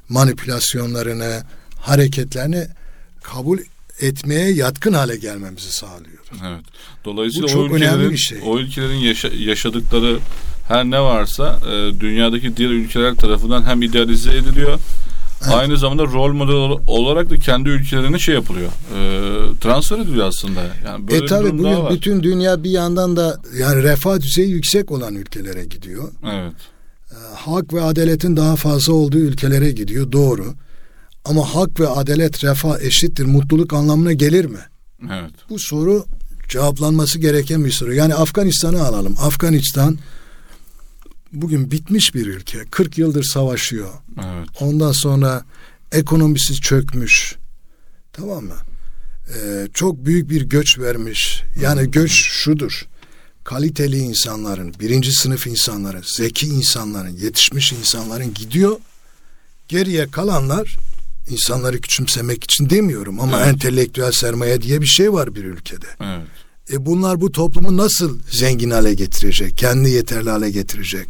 manipülasyonlarını, 0.10 1.44
hareketlerini 1.80 2.68
kabul 3.24 3.60
etmeye 4.02 4.52
yatkın 4.52 4.94
hale 4.94 5.16
gelmemizi 5.16 5.72
sağlıyor. 5.72 6.24
Evet. 6.48 6.66
Dolayısıyla 7.06 7.48
Bu 7.48 7.52
çok 7.52 7.62
o 7.62 7.66
ülkelerin, 7.76 7.94
önemli 7.94 8.12
bir 8.12 8.18
şey. 8.18 8.40
o 8.46 8.60
ülkelerin 8.60 8.96
yaşa, 8.98 9.28
yaşadıkları 9.38 10.20
her 10.68 10.86
ne 10.86 11.00
varsa 11.02 11.60
e, 11.72 12.00
dünyadaki 12.00 12.58
diğer 12.58 12.70
ülkeler 12.70 13.16
tarafından 13.16 13.64
hem 13.64 13.82
idealize 13.82 14.32
ediliyor 14.38 14.80
Evet. 15.46 15.56
Aynı 15.56 15.78
zamanda 15.78 16.04
rol 16.04 16.34
model 16.34 16.84
olarak 16.88 17.30
da 17.30 17.38
kendi 17.38 17.70
ülkelerine 17.70 18.20
şey 18.20 18.36
yapılıyor. 18.36 18.68
E, 18.68 19.00
transfer 19.60 20.00
ediliyor 20.00 20.28
aslında. 20.28 20.62
Yani 20.86 21.08
böyle 21.08 21.26
e 21.26 21.28
tabi 21.28 21.58
bugün 21.58 21.90
bütün 21.90 22.24
dünya 22.24 22.64
bir 22.64 22.70
yandan 22.70 23.16
da 23.16 23.38
yani 23.58 23.84
refah 23.84 24.20
düzeyi 24.20 24.50
yüksek 24.50 24.92
olan 24.92 25.16
ülkelere 25.16 25.66
gidiyor. 25.66 26.12
Evet. 26.26 26.54
E, 27.12 27.18
hak 27.36 27.74
ve 27.74 27.82
adaletin 27.82 28.38
daha 28.38 28.56
fazla 28.56 28.94
olduğu 28.94 29.18
ülkelere 29.18 29.72
gidiyor. 29.72 30.12
Doğru. 30.12 30.54
Ama 31.26 31.56
hak 31.56 31.80
ve 31.80 31.88
adalet, 31.88 32.44
refah 32.44 32.82
eşittir, 32.82 33.26
mutluluk 33.26 33.74
anlamına 33.74 34.14
gelir 34.14 34.46
mi? 34.46 34.60
Evet. 35.12 35.32
Bu 35.50 35.60
soru 35.60 36.06
cevaplanması 36.50 37.20
gereken 37.20 37.66
bir 37.66 37.72
soru. 37.72 37.94
Yani 37.94 38.16
Afganistan'ı 38.16 38.84
alalım. 38.84 39.16
Afganistan 39.20 39.98
bugün 41.34 41.72
bitmiş 41.72 42.16
bir 42.16 42.26
ülke. 42.26 42.66
40 42.72 42.98
yıldır 42.98 43.24
savaşıyor. 43.24 43.90
Evet. 44.18 44.48
Ondan 44.60 44.92
sonra 44.92 45.46
ekonomisi 45.92 46.54
çökmüş. 46.62 47.36
Tamam 48.14 48.44
mı? 48.44 48.56
Ee, 49.36 49.68
çok 49.74 50.06
büyük 50.06 50.30
bir 50.30 50.42
göç 50.42 50.80
vermiş. 50.80 51.44
Yani 51.62 51.92
göç 51.92 52.12
şudur. 52.12 52.88
Kaliteli 53.44 53.98
insanların, 53.98 54.74
birinci 54.80 55.12
sınıf 55.12 55.48
insanların, 55.48 56.04
zeki 56.06 56.48
insanların, 56.48 57.18
yetişmiş 57.18 57.74
insanların 57.74 58.34
gidiyor. 58.34 58.78
Geriye 59.68 60.12
kalanlar 60.12 60.78
insanları 61.30 61.82
küçümsemek 61.82 62.44
için 62.44 62.70
demiyorum 62.70 63.20
ama 63.20 63.38
evet. 63.38 63.48
entelektüel 63.48 64.12
sermaye 64.12 64.62
diye 64.62 64.82
bir 64.82 64.86
şey 64.86 65.14
var 65.14 65.36
bir 65.36 65.44
ülkede. 65.44 65.88
Evet. 66.00 66.28
E 66.72 66.86
bunlar 66.86 67.22
bu 67.22 67.32
toplumu 67.32 67.78
nasıl 67.78 68.20
zengin 68.32 68.70
hale 68.70 68.94
getirecek, 68.94 69.58
kendi 69.58 69.90
yeterli 69.90 70.30
hale 70.30 70.52
getirecek? 70.52 71.08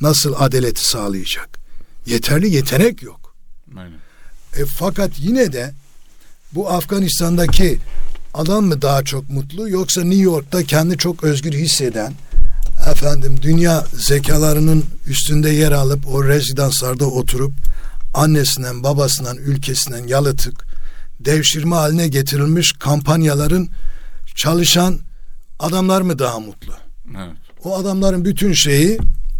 Nasıl 0.00 0.34
adaleti 0.38 0.88
sağlayacak? 0.88 1.48
Yeterli 2.06 2.54
yetenek 2.54 3.02
yok. 3.02 3.34
Aynen. 3.76 3.98
E, 4.56 4.64
fakat 4.64 5.10
yine 5.18 5.52
de 5.52 5.74
bu 6.52 6.70
Afganistan'daki 6.70 7.78
adam 8.34 8.64
mı 8.64 8.82
daha 8.82 9.02
çok 9.02 9.30
mutlu 9.30 9.68
yoksa 9.68 10.04
New 10.04 10.22
York'ta 10.22 10.62
kendi 10.62 10.98
çok 10.98 11.24
özgür 11.24 11.52
hisseden 11.52 12.12
efendim 12.90 13.38
dünya 13.42 13.86
zekalarının 13.98 14.84
üstünde 15.06 15.50
yer 15.50 15.72
alıp 15.72 16.08
o 16.08 16.24
rezidanslarda 16.24 17.06
oturup 17.06 17.52
annesinden 18.14 18.82
babasından 18.82 19.36
ülkesinden 19.36 20.06
yalıtık 20.06 20.66
devşirme 21.20 21.76
haline 21.76 22.08
getirilmiş 22.08 22.72
kampanyaların 22.72 23.68
çalışan 24.36 24.98
adamlar 25.58 26.00
mı 26.00 26.18
daha 26.18 26.40
mutlu? 26.40 26.74
Evet. 27.16 27.36
O 27.64 27.76
adamların 27.76 28.24
bütün 28.24 28.52
şeyi 28.52 28.98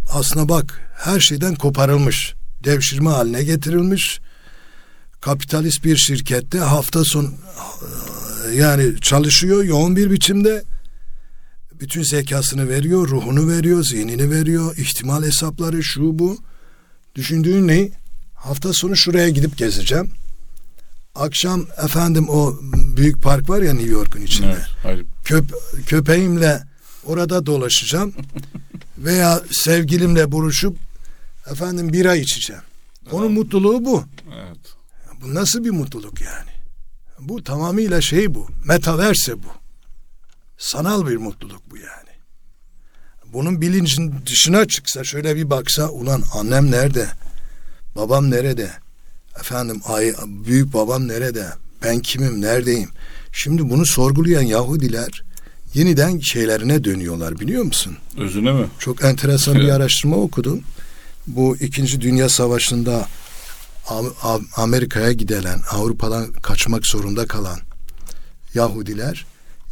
aslına 0.09 0.49
bak 0.49 0.81
her 0.95 1.19
şeyden 1.19 1.55
koparılmış. 1.55 2.33
Devşirme 2.63 3.09
haline 3.09 3.43
getirilmiş. 3.43 4.19
Kapitalist 5.21 5.83
bir 5.83 5.97
şirkette 5.97 6.59
hafta 6.59 7.03
son 7.03 7.33
yani 8.53 9.01
çalışıyor 9.01 9.63
yoğun 9.63 9.95
bir 9.95 10.11
biçimde 10.11 10.63
bütün 11.79 12.03
zekasını 12.03 12.69
veriyor, 12.69 13.07
ruhunu 13.07 13.47
veriyor, 13.47 13.83
zihnini 13.83 14.31
veriyor, 14.31 14.77
ihtimal 14.77 15.23
hesapları 15.23 15.83
şu 15.83 16.19
bu. 16.19 16.37
Düşündüğün 17.15 17.67
ne? 17.67 17.89
Hafta 18.35 18.73
sonu 18.73 18.95
şuraya 18.95 19.29
gidip 19.29 19.57
gezeceğim. 19.57 20.11
Akşam 21.17 21.65
efendim 21.83 22.29
o 22.29 22.59
büyük 22.97 23.23
park 23.23 23.49
var 23.49 23.61
ya 23.61 23.73
New 23.73 23.91
York'un 23.91 24.21
içinde. 24.21 24.57
Evet, 24.85 25.05
Köp 25.23 25.45
köpeğimle 25.87 26.63
orada 27.05 27.45
dolaşacağım. 27.45 28.13
veya 28.97 29.41
sevgilimle 29.51 30.31
buluşup 30.31 30.77
efendim 31.51 31.93
bira 31.93 32.15
içeceğim. 32.15 32.61
Onun 33.11 33.25
evet. 33.27 33.37
mutluluğu 33.37 33.85
bu. 33.85 34.03
Evet. 34.35 34.57
Bu 35.21 35.35
nasıl 35.35 35.63
bir 35.63 35.71
mutluluk 35.71 36.21
yani? 36.21 36.51
Bu 37.19 37.43
tamamıyla 37.43 38.01
şey 38.01 38.35
bu. 38.35 38.47
Metaverse 38.65 39.43
bu. 39.43 39.47
Sanal 40.57 41.07
bir 41.07 41.17
mutluluk 41.17 41.71
bu 41.71 41.77
yani. 41.77 42.09
Bunun 43.25 43.61
bilincin 43.61 44.15
dışına 44.25 44.67
çıksa 44.67 45.03
şöyle 45.03 45.35
bir 45.35 45.49
baksa 45.49 45.89
ulan 45.89 46.23
annem 46.33 46.71
nerede? 46.71 47.07
Babam 47.95 48.31
nerede? 48.31 48.71
Efendim 49.39 49.81
ay, 49.85 50.13
büyük 50.27 50.73
babam 50.73 51.07
nerede? 51.07 51.47
Ben 51.83 51.99
kimim? 51.99 52.41
Neredeyim? 52.41 52.89
Şimdi 53.31 53.69
bunu 53.69 53.85
sorgulayan 53.85 54.41
Yahudiler 54.41 55.23
yeniden 55.73 56.19
şeylerine 56.19 56.83
dönüyorlar 56.83 57.39
biliyor 57.39 57.63
musun? 57.63 57.97
Özüne 58.17 58.51
mi? 58.51 58.65
Çok 58.79 59.03
enteresan 59.03 59.55
bir 59.55 59.69
araştırma 59.69 60.15
okudum. 60.15 60.61
Bu 61.27 61.57
İkinci 61.57 62.01
Dünya 62.01 62.29
Savaşı'nda 62.29 63.07
Amerika'ya 64.55 65.11
gidilen, 65.11 65.61
Avrupa'dan 65.71 66.31
kaçmak 66.31 66.85
zorunda 66.85 67.25
kalan 67.27 67.59
Yahudiler 68.53 69.25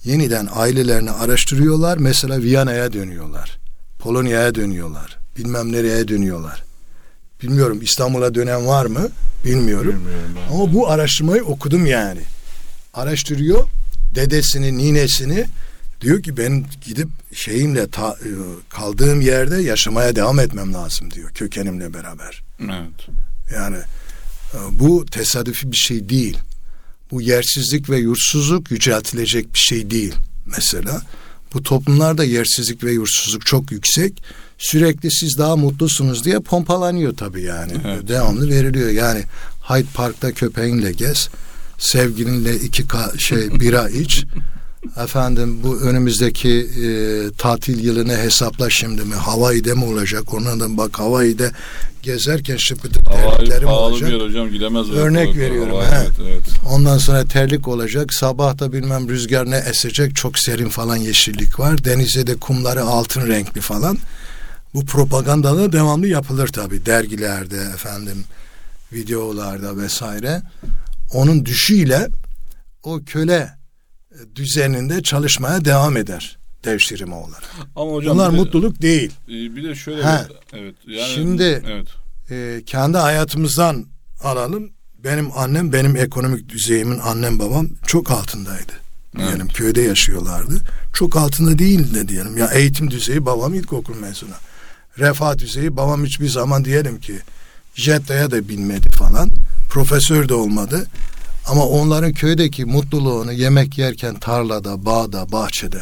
yeniden 0.04 0.48
ailelerini 0.54 1.12
araştırıyorlar. 1.12 1.98
Mesela 1.98 2.42
Viyana'ya 2.42 2.94
dönüyorlar. 2.94 3.58
Polonya'ya 4.00 4.56
dönüyorlar. 4.56 5.18
Bilmem 5.38 5.72
nereye 5.72 6.08
dönüyorlar. 6.08 6.64
Bilmiyorum 7.44 7.80
İstanbul'a 7.82 8.36
dönen 8.36 8.68
var 8.68 8.86
mı? 8.86 9.10
Bilmiyorum. 9.46 10.04
Ama 10.52 10.74
bu 10.74 10.90
araştırmayı 10.90 11.44
okudum 11.44 11.86
yani. 11.86 12.22
Araştırıyor 12.94 13.68
dedesini, 14.16 14.78
ninesini 14.78 15.46
Diyor 16.02 16.24
ki 16.24 16.38
ben 16.38 16.66
gidip 16.86 17.08
şeyimle 17.34 17.88
ta, 17.88 18.10
e, 18.12 18.30
kaldığım 18.70 19.22
yerde 19.22 19.62
yaşamaya 19.62 20.16
devam 20.16 20.40
etmem 20.40 20.74
lazım 20.74 21.12
diyor 21.12 21.32
kökenimle 21.32 21.94
beraber. 21.94 22.44
Evet. 22.60 23.08
Yani 23.56 23.78
e, 24.54 24.58
bu 24.72 25.06
tesadüfi 25.06 25.72
bir 25.72 25.78
şey 25.78 26.10
değil. 26.10 26.38
Bu 27.12 27.22
yersizlik 27.22 27.90
ve 27.90 27.98
yurtsuzluk 27.98 28.72
yüceltilecek 28.72 29.54
bir 29.54 29.60
şey 29.60 29.92
değil 29.92 30.14
mesela. 30.46 31.02
Bu 31.54 31.64
toplumlarda 31.64 32.24
yersizlik 32.24 32.84
ve 32.84 32.92
yurtsuzluk 32.92 33.46
çok 33.46 33.72
yüksek. 33.72 34.24
Sürekli 34.58 35.12
siz 35.12 35.38
daha 35.38 35.56
mutlusunuz 35.56 36.26
diye 36.26 36.40
pompalanıyor 36.40 37.16
tabii 37.18 37.42
yani. 37.42 37.72
Evet. 37.86 38.08
Devamlı 38.08 38.50
veriliyor. 38.50 38.90
Yani 38.90 39.24
Hyde 39.70 39.88
Park'ta 39.94 40.32
köpeğinle 40.32 40.92
gez. 40.92 41.30
Sevgilinle 41.78 42.56
iki 42.56 42.84
ka- 42.84 43.20
şey 43.20 43.60
bira 43.60 43.90
iç. 43.90 44.26
Efendim 45.04 45.60
bu 45.64 45.80
önümüzdeki 45.82 46.50
e, 46.50 46.88
tatil 47.38 47.84
yılını 47.84 48.18
hesapla 48.18 48.70
şimdi 48.70 49.02
mi? 49.02 49.16
Hawaii'de 49.16 49.74
mi 49.74 49.86
olacak? 49.86 50.34
Ona 50.34 50.60
da 50.60 50.78
bak 50.78 51.00
Hawaii'de 51.00 51.52
gezerken 52.04 52.58
şıpıtık 52.58 53.06
terliklerim 53.06 53.68
olacak. 53.68 54.22
Hocam 54.22 54.50
gidemez. 54.50 54.90
Örnek 54.90 55.28
evet, 55.28 55.38
veriyorum. 55.38 55.76
Hawaii, 55.76 55.96
evet, 55.96 56.12
evet. 56.28 56.44
Ondan 56.70 56.98
sonra 56.98 57.26
terlik 57.26 57.68
olacak. 57.68 58.14
Sabah 58.14 58.60
da 58.60 58.74
bilmem 58.74 59.10
rüzgar 59.10 59.52
ne 59.52 59.58
esecek. 59.58 60.16
Çok 60.16 60.40
serin 60.40 60.70
falan 60.70 60.96
yeşillik 60.96 61.60
var. 61.60 61.86
Denize 61.86 62.28
de 62.28 62.36
kumları 62.36 62.84
altın 62.84 63.28
renkli 63.28 63.62
falan. 63.62 63.98
Bu 64.76 64.86
propaganda 64.86 65.58
da 65.58 65.72
devamlı 65.72 66.08
yapılır 66.08 66.48
tabii. 66.48 66.86
Dergilerde 66.86 67.58
efendim 67.58 68.24
videolarda 68.94 69.78
vesaire. 69.78 70.42
Onun 71.14 71.46
düşüyle 71.46 72.08
o 72.84 73.00
köle 73.06 73.50
düzeninde 74.36 75.04
çalışmaya 75.04 75.66
devam 75.66 75.98
eder 75.98 76.38
devşirme 76.64 77.16
olarak. 77.16 77.44
Ama 77.76 77.92
hocam 77.92 78.16
Bunlar 78.18 78.32
de, 78.32 78.36
mutluluk 78.36 78.82
değil. 78.82 79.12
e, 79.28 79.32
bir 79.32 79.64
de 79.64 79.76
şöyle 79.76 80.04
Ha. 80.04 80.28
evet. 80.54 80.76
Yani, 80.88 81.14
Şimdi- 81.14 81.64
evet. 81.68 81.88
e, 82.32 82.64
kendi 82.66 82.98
hayatımızdan 82.98 83.86
alalım. 84.24 84.70
Benim 85.04 85.38
annem, 85.38 85.74
benim 85.74 85.96
ekonomik 85.96 86.50
düzeyimin 86.50 87.00
annem 87.00 87.40
babam 87.40 87.70
çok 87.88 88.12
altındaydı. 88.12 88.74
Diyelim 89.18 89.48
köyde 89.48 89.82
yaşıyorlardı. 89.82 90.62
Çok 90.94 91.16
altında 91.16 91.60
değildi 91.60 92.08
diyelim. 92.08 92.38
Ya 92.38 92.48
eğitim 92.48 92.92
düzeyi 92.92 93.26
babam 93.26 93.54
ilkokul 93.54 93.96
mezunu. 93.96 94.34
Refah 95.00 95.38
düzeyi 95.38 95.78
babam 95.78 96.06
hiçbir 96.06 96.30
zaman 96.30 96.66
diyelim 96.66 97.00
ki 97.00 97.20
Jetta'ya 97.76 98.32
da 98.32 98.50
binmedi 98.50 98.90
falan. 98.90 99.32
Profesör 99.70 100.30
de 100.30 100.34
olmadı. 100.34 100.88
Ama 101.48 101.66
onların 101.68 102.14
köydeki 102.14 102.66
mutluluğunu 102.66 103.32
yemek 103.34 103.78
yerken 103.78 104.16
tarlada, 104.20 104.86
bağda, 104.86 105.32
bahçede 105.32 105.82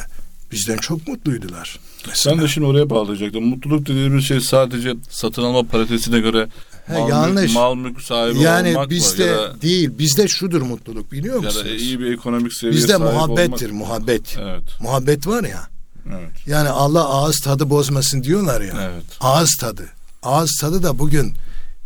bizden 0.51 0.77
çok 0.77 1.07
mutluydular. 1.07 1.79
Mesela. 2.07 2.35
Ben 2.37 2.43
de 2.43 2.47
şimdi 2.47 2.67
oraya 2.67 2.89
bağlayacaktım. 2.89 3.43
Mutluluk 3.45 3.85
dediğimiz 3.85 4.25
şey 4.25 4.39
sadece 4.41 4.93
satın 5.09 5.43
alma 5.43 5.63
paritesine 5.63 6.19
göre 6.19 6.47
He, 6.85 6.93
mal, 6.99 7.09
yanlış. 7.09 7.43
Mülk, 7.43 7.53
mal 7.53 7.75
mülk 7.75 8.01
sahibi 8.01 8.39
yani 8.39 8.69
olmak 8.69 8.89
bizde 8.89 9.25
mı? 9.25 9.31
Ya 9.31 9.37
da, 9.37 9.61
değil, 9.61 9.89
bizde 9.99 10.27
şudur 10.27 10.61
mutluluk 10.61 11.11
biliyor 11.11 11.35
ya 11.35 11.41
musunuz? 11.41 11.65
da 11.65 11.69
iyi 11.75 11.99
bir 11.99 12.11
ekonomik 12.13 12.53
seviyeye 12.53 12.77
Bizde 12.77 12.97
muhabbettir, 12.97 13.69
olmak. 13.69 13.87
muhabbet. 13.87 14.37
Evet. 14.41 14.63
Muhabbet 14.81 15.27
var 15.27 15.43
ya. 15.43 15.67
Evet. 16.09 16.47
Yani 16.47 16.69
Allah 16.69 17.09
ağız 17.09 17.39
tadı 17.39 17.69
bozmasın 17.69 18.23
diyorlar 18.23 18.61
ya. 18.61 18.73
Evet. 18.81 19.03
Ağız 19.19 19.55
tadı. 19.55 19.89
Ağız 20.23 20.57
tadı 20.61 20.83
da 20.83 20.99
bugün 20.99 21.33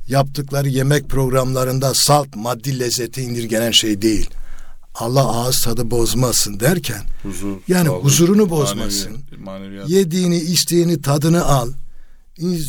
yaptıkları 0.08 0.70
yemek 0.70 1.10
programlarında 1.10 1.94
salt 1.94 2.36
maddi 2.36 2.80
lezzeti 2.80 3.22
indirgenen 3.22 3.72
şey 3.72 4.02
değil. 4.02 4.30
Allah 4.96 5.28
ağız 5.28 5.62
tadı 5.62 5.92
bozmasın 5.92 6.60
derken 6.60 7.02
Huzur. 7.24 7.58
Yani 7.68 7.88
sağlık, 7.88 8.04
huzurunu 8.04 8.50
bozmasın. 8.50 9.12
manevi- 9.12 9.44
maneviyat. 9.44 9.90
yediğini, 9.90 10.38
içtiğini, 10.38 11.02
tadını 11.02 11.46
al. 11.46 11.70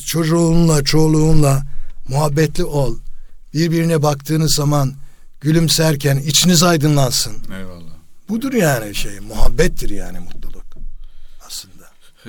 Çocuğunla, 0.07 0.85
çoluğunla 0.85 1.63
muhabbetli 2.09 2.65
ol. 2.65 2.97
Birbirine 3.55 4.03
baktığınız 4.03 4.55
zaman 4.55 4.93
gülümserken 5.41 6.17
içiniz 6.17 6.63
aydınlansın. 6.63 7.33
Eyvallah. 7.59 7.83
Budur 8.29 8.53
yani 8.53 8.95
şey, 8.95 9.21
muhabbettir 9.21 9.91
yani 9.91 10.19
aslında. 10.19 10.48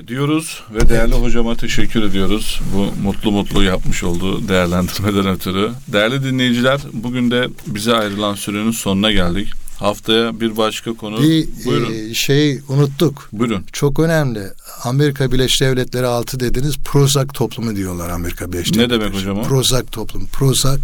Diyoruz 0.07 0.63
ve 0.75 0.89
değerli 0.89 1.13
hocama 1.13 1.55
teşekkür 1.55 2.03
ediyoruz. 2.03 2.59
Bu 2.75 3.01
mutlu 3.03 3.31
mutlu 3.31 3.63
yapmış 3.63 4.03
olduğu 4.03 4.47
değerlendirmeden 4.47 5.27
ötürü. 5.27 5.71
Değerli 5.87 6.23
dinleyiciler 6.23 6.79
bugün 6.93 7.31
de 7.31 7.47
bize 7.67 7.95
ayrılan 7.95 8.35
sürenin 8.35 8.71
sonuna 8.71 9.11
geldik. 9.11 9.47
Haftaya 9.79 10.39
bir 10.39 10.57
başka 10.57 10.93
konu. 10.93 11.21
Bir 11.23 11.47
Buyurun. 11.65 11.93
e, 11.93 12.13
şey 12.13 12.59
unuttuk. 12.69 13.29
Buyurun. 13.33 13.65
Çok 13.73 13.99
önemli. 13.99 14.41
Amerika 14.83 15.31
Birleşik 15.31 15.61
Devletleri 15.61 16.05
altı 16.05 16.39
dediniz. 16.39 16.77
Prozac 16.85 17.27
toplumu 17.33 17.75
diyorlar 17.75 18.09
Amerika 18.09 18.51
Birleşik 18.53 18.75
Ne 18.75 18.81
Devletleri. 18.81 19.01
demek 19.01 19.15
hocam 19.21 19.37
o? 19.39 19.43
Prozac 19.43 19.85
toplumu. 19.91 20.27
Prozac 20.27 20.79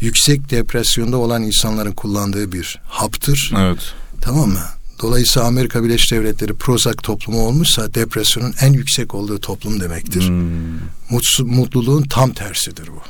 yüksek 0.00 0.50
depresyonda 0.50 1.16
olan 1.16 1.42
insanların 1.42 1.92
kullandığı 1.92 2.52
bir 2.52 2.78
haptır. 2.88 3.52
Evet. 3.58 3.78
Tamam 4.20 4.48
mı? 4.48 4.60
Dolayısıyla 5.02 5.48
Amerika 5.48 5.84
Birleşik 5.84 6.12
Devletleri 6.12 6.54
Prozac 6.54 6.96
toplumu 7.02 7.46
olmuşsa 7.46 7.94
depresyonun 7.94 8.54
en 8.60 8.72
yüksek 8.72 9.14
olduğu 9.14 9.40
toplum 9.40 9.80
demektir. 9.80 10.28
Hmm. 10.28 10.78
Mutsuz, 11.10 11.46
mutluluğun 11.46 12.02
tam 12.02 12.32
tersidir 12.32 12.88
bu. 12.88 13.02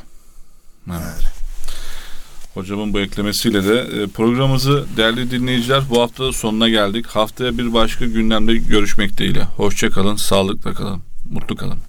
Evet. 0.91 1.39
Hocamın 2.53 2.93
bu 2.93 2.99
eklemesiyle 2.99 3.63
de 3.63 3.79
e, 3.79 4.07
programımızı 4.07 4.85
değerli 4.97 5.31
dinleyiciler 5.31 5.83
bu 5.89 6.01
hafta 6.01 6.33
sonuna 6.33 6.69
geldik. 6.69 7.05
Haftaya 7.05 7.57
bir 7.57 7.73
başka 7.73 8.05
gündemde 8.05 8.55
görüşmek 8.55 9.17
dileğiyle. 9.17 9.43
Hoşça 9.43 9.89
kalın, 9.89 10.15
sağlıkla 10.15 10.73
kalın, 10.73 11.01
mutlu 11.29 11.55
kalın. 11.55 11.79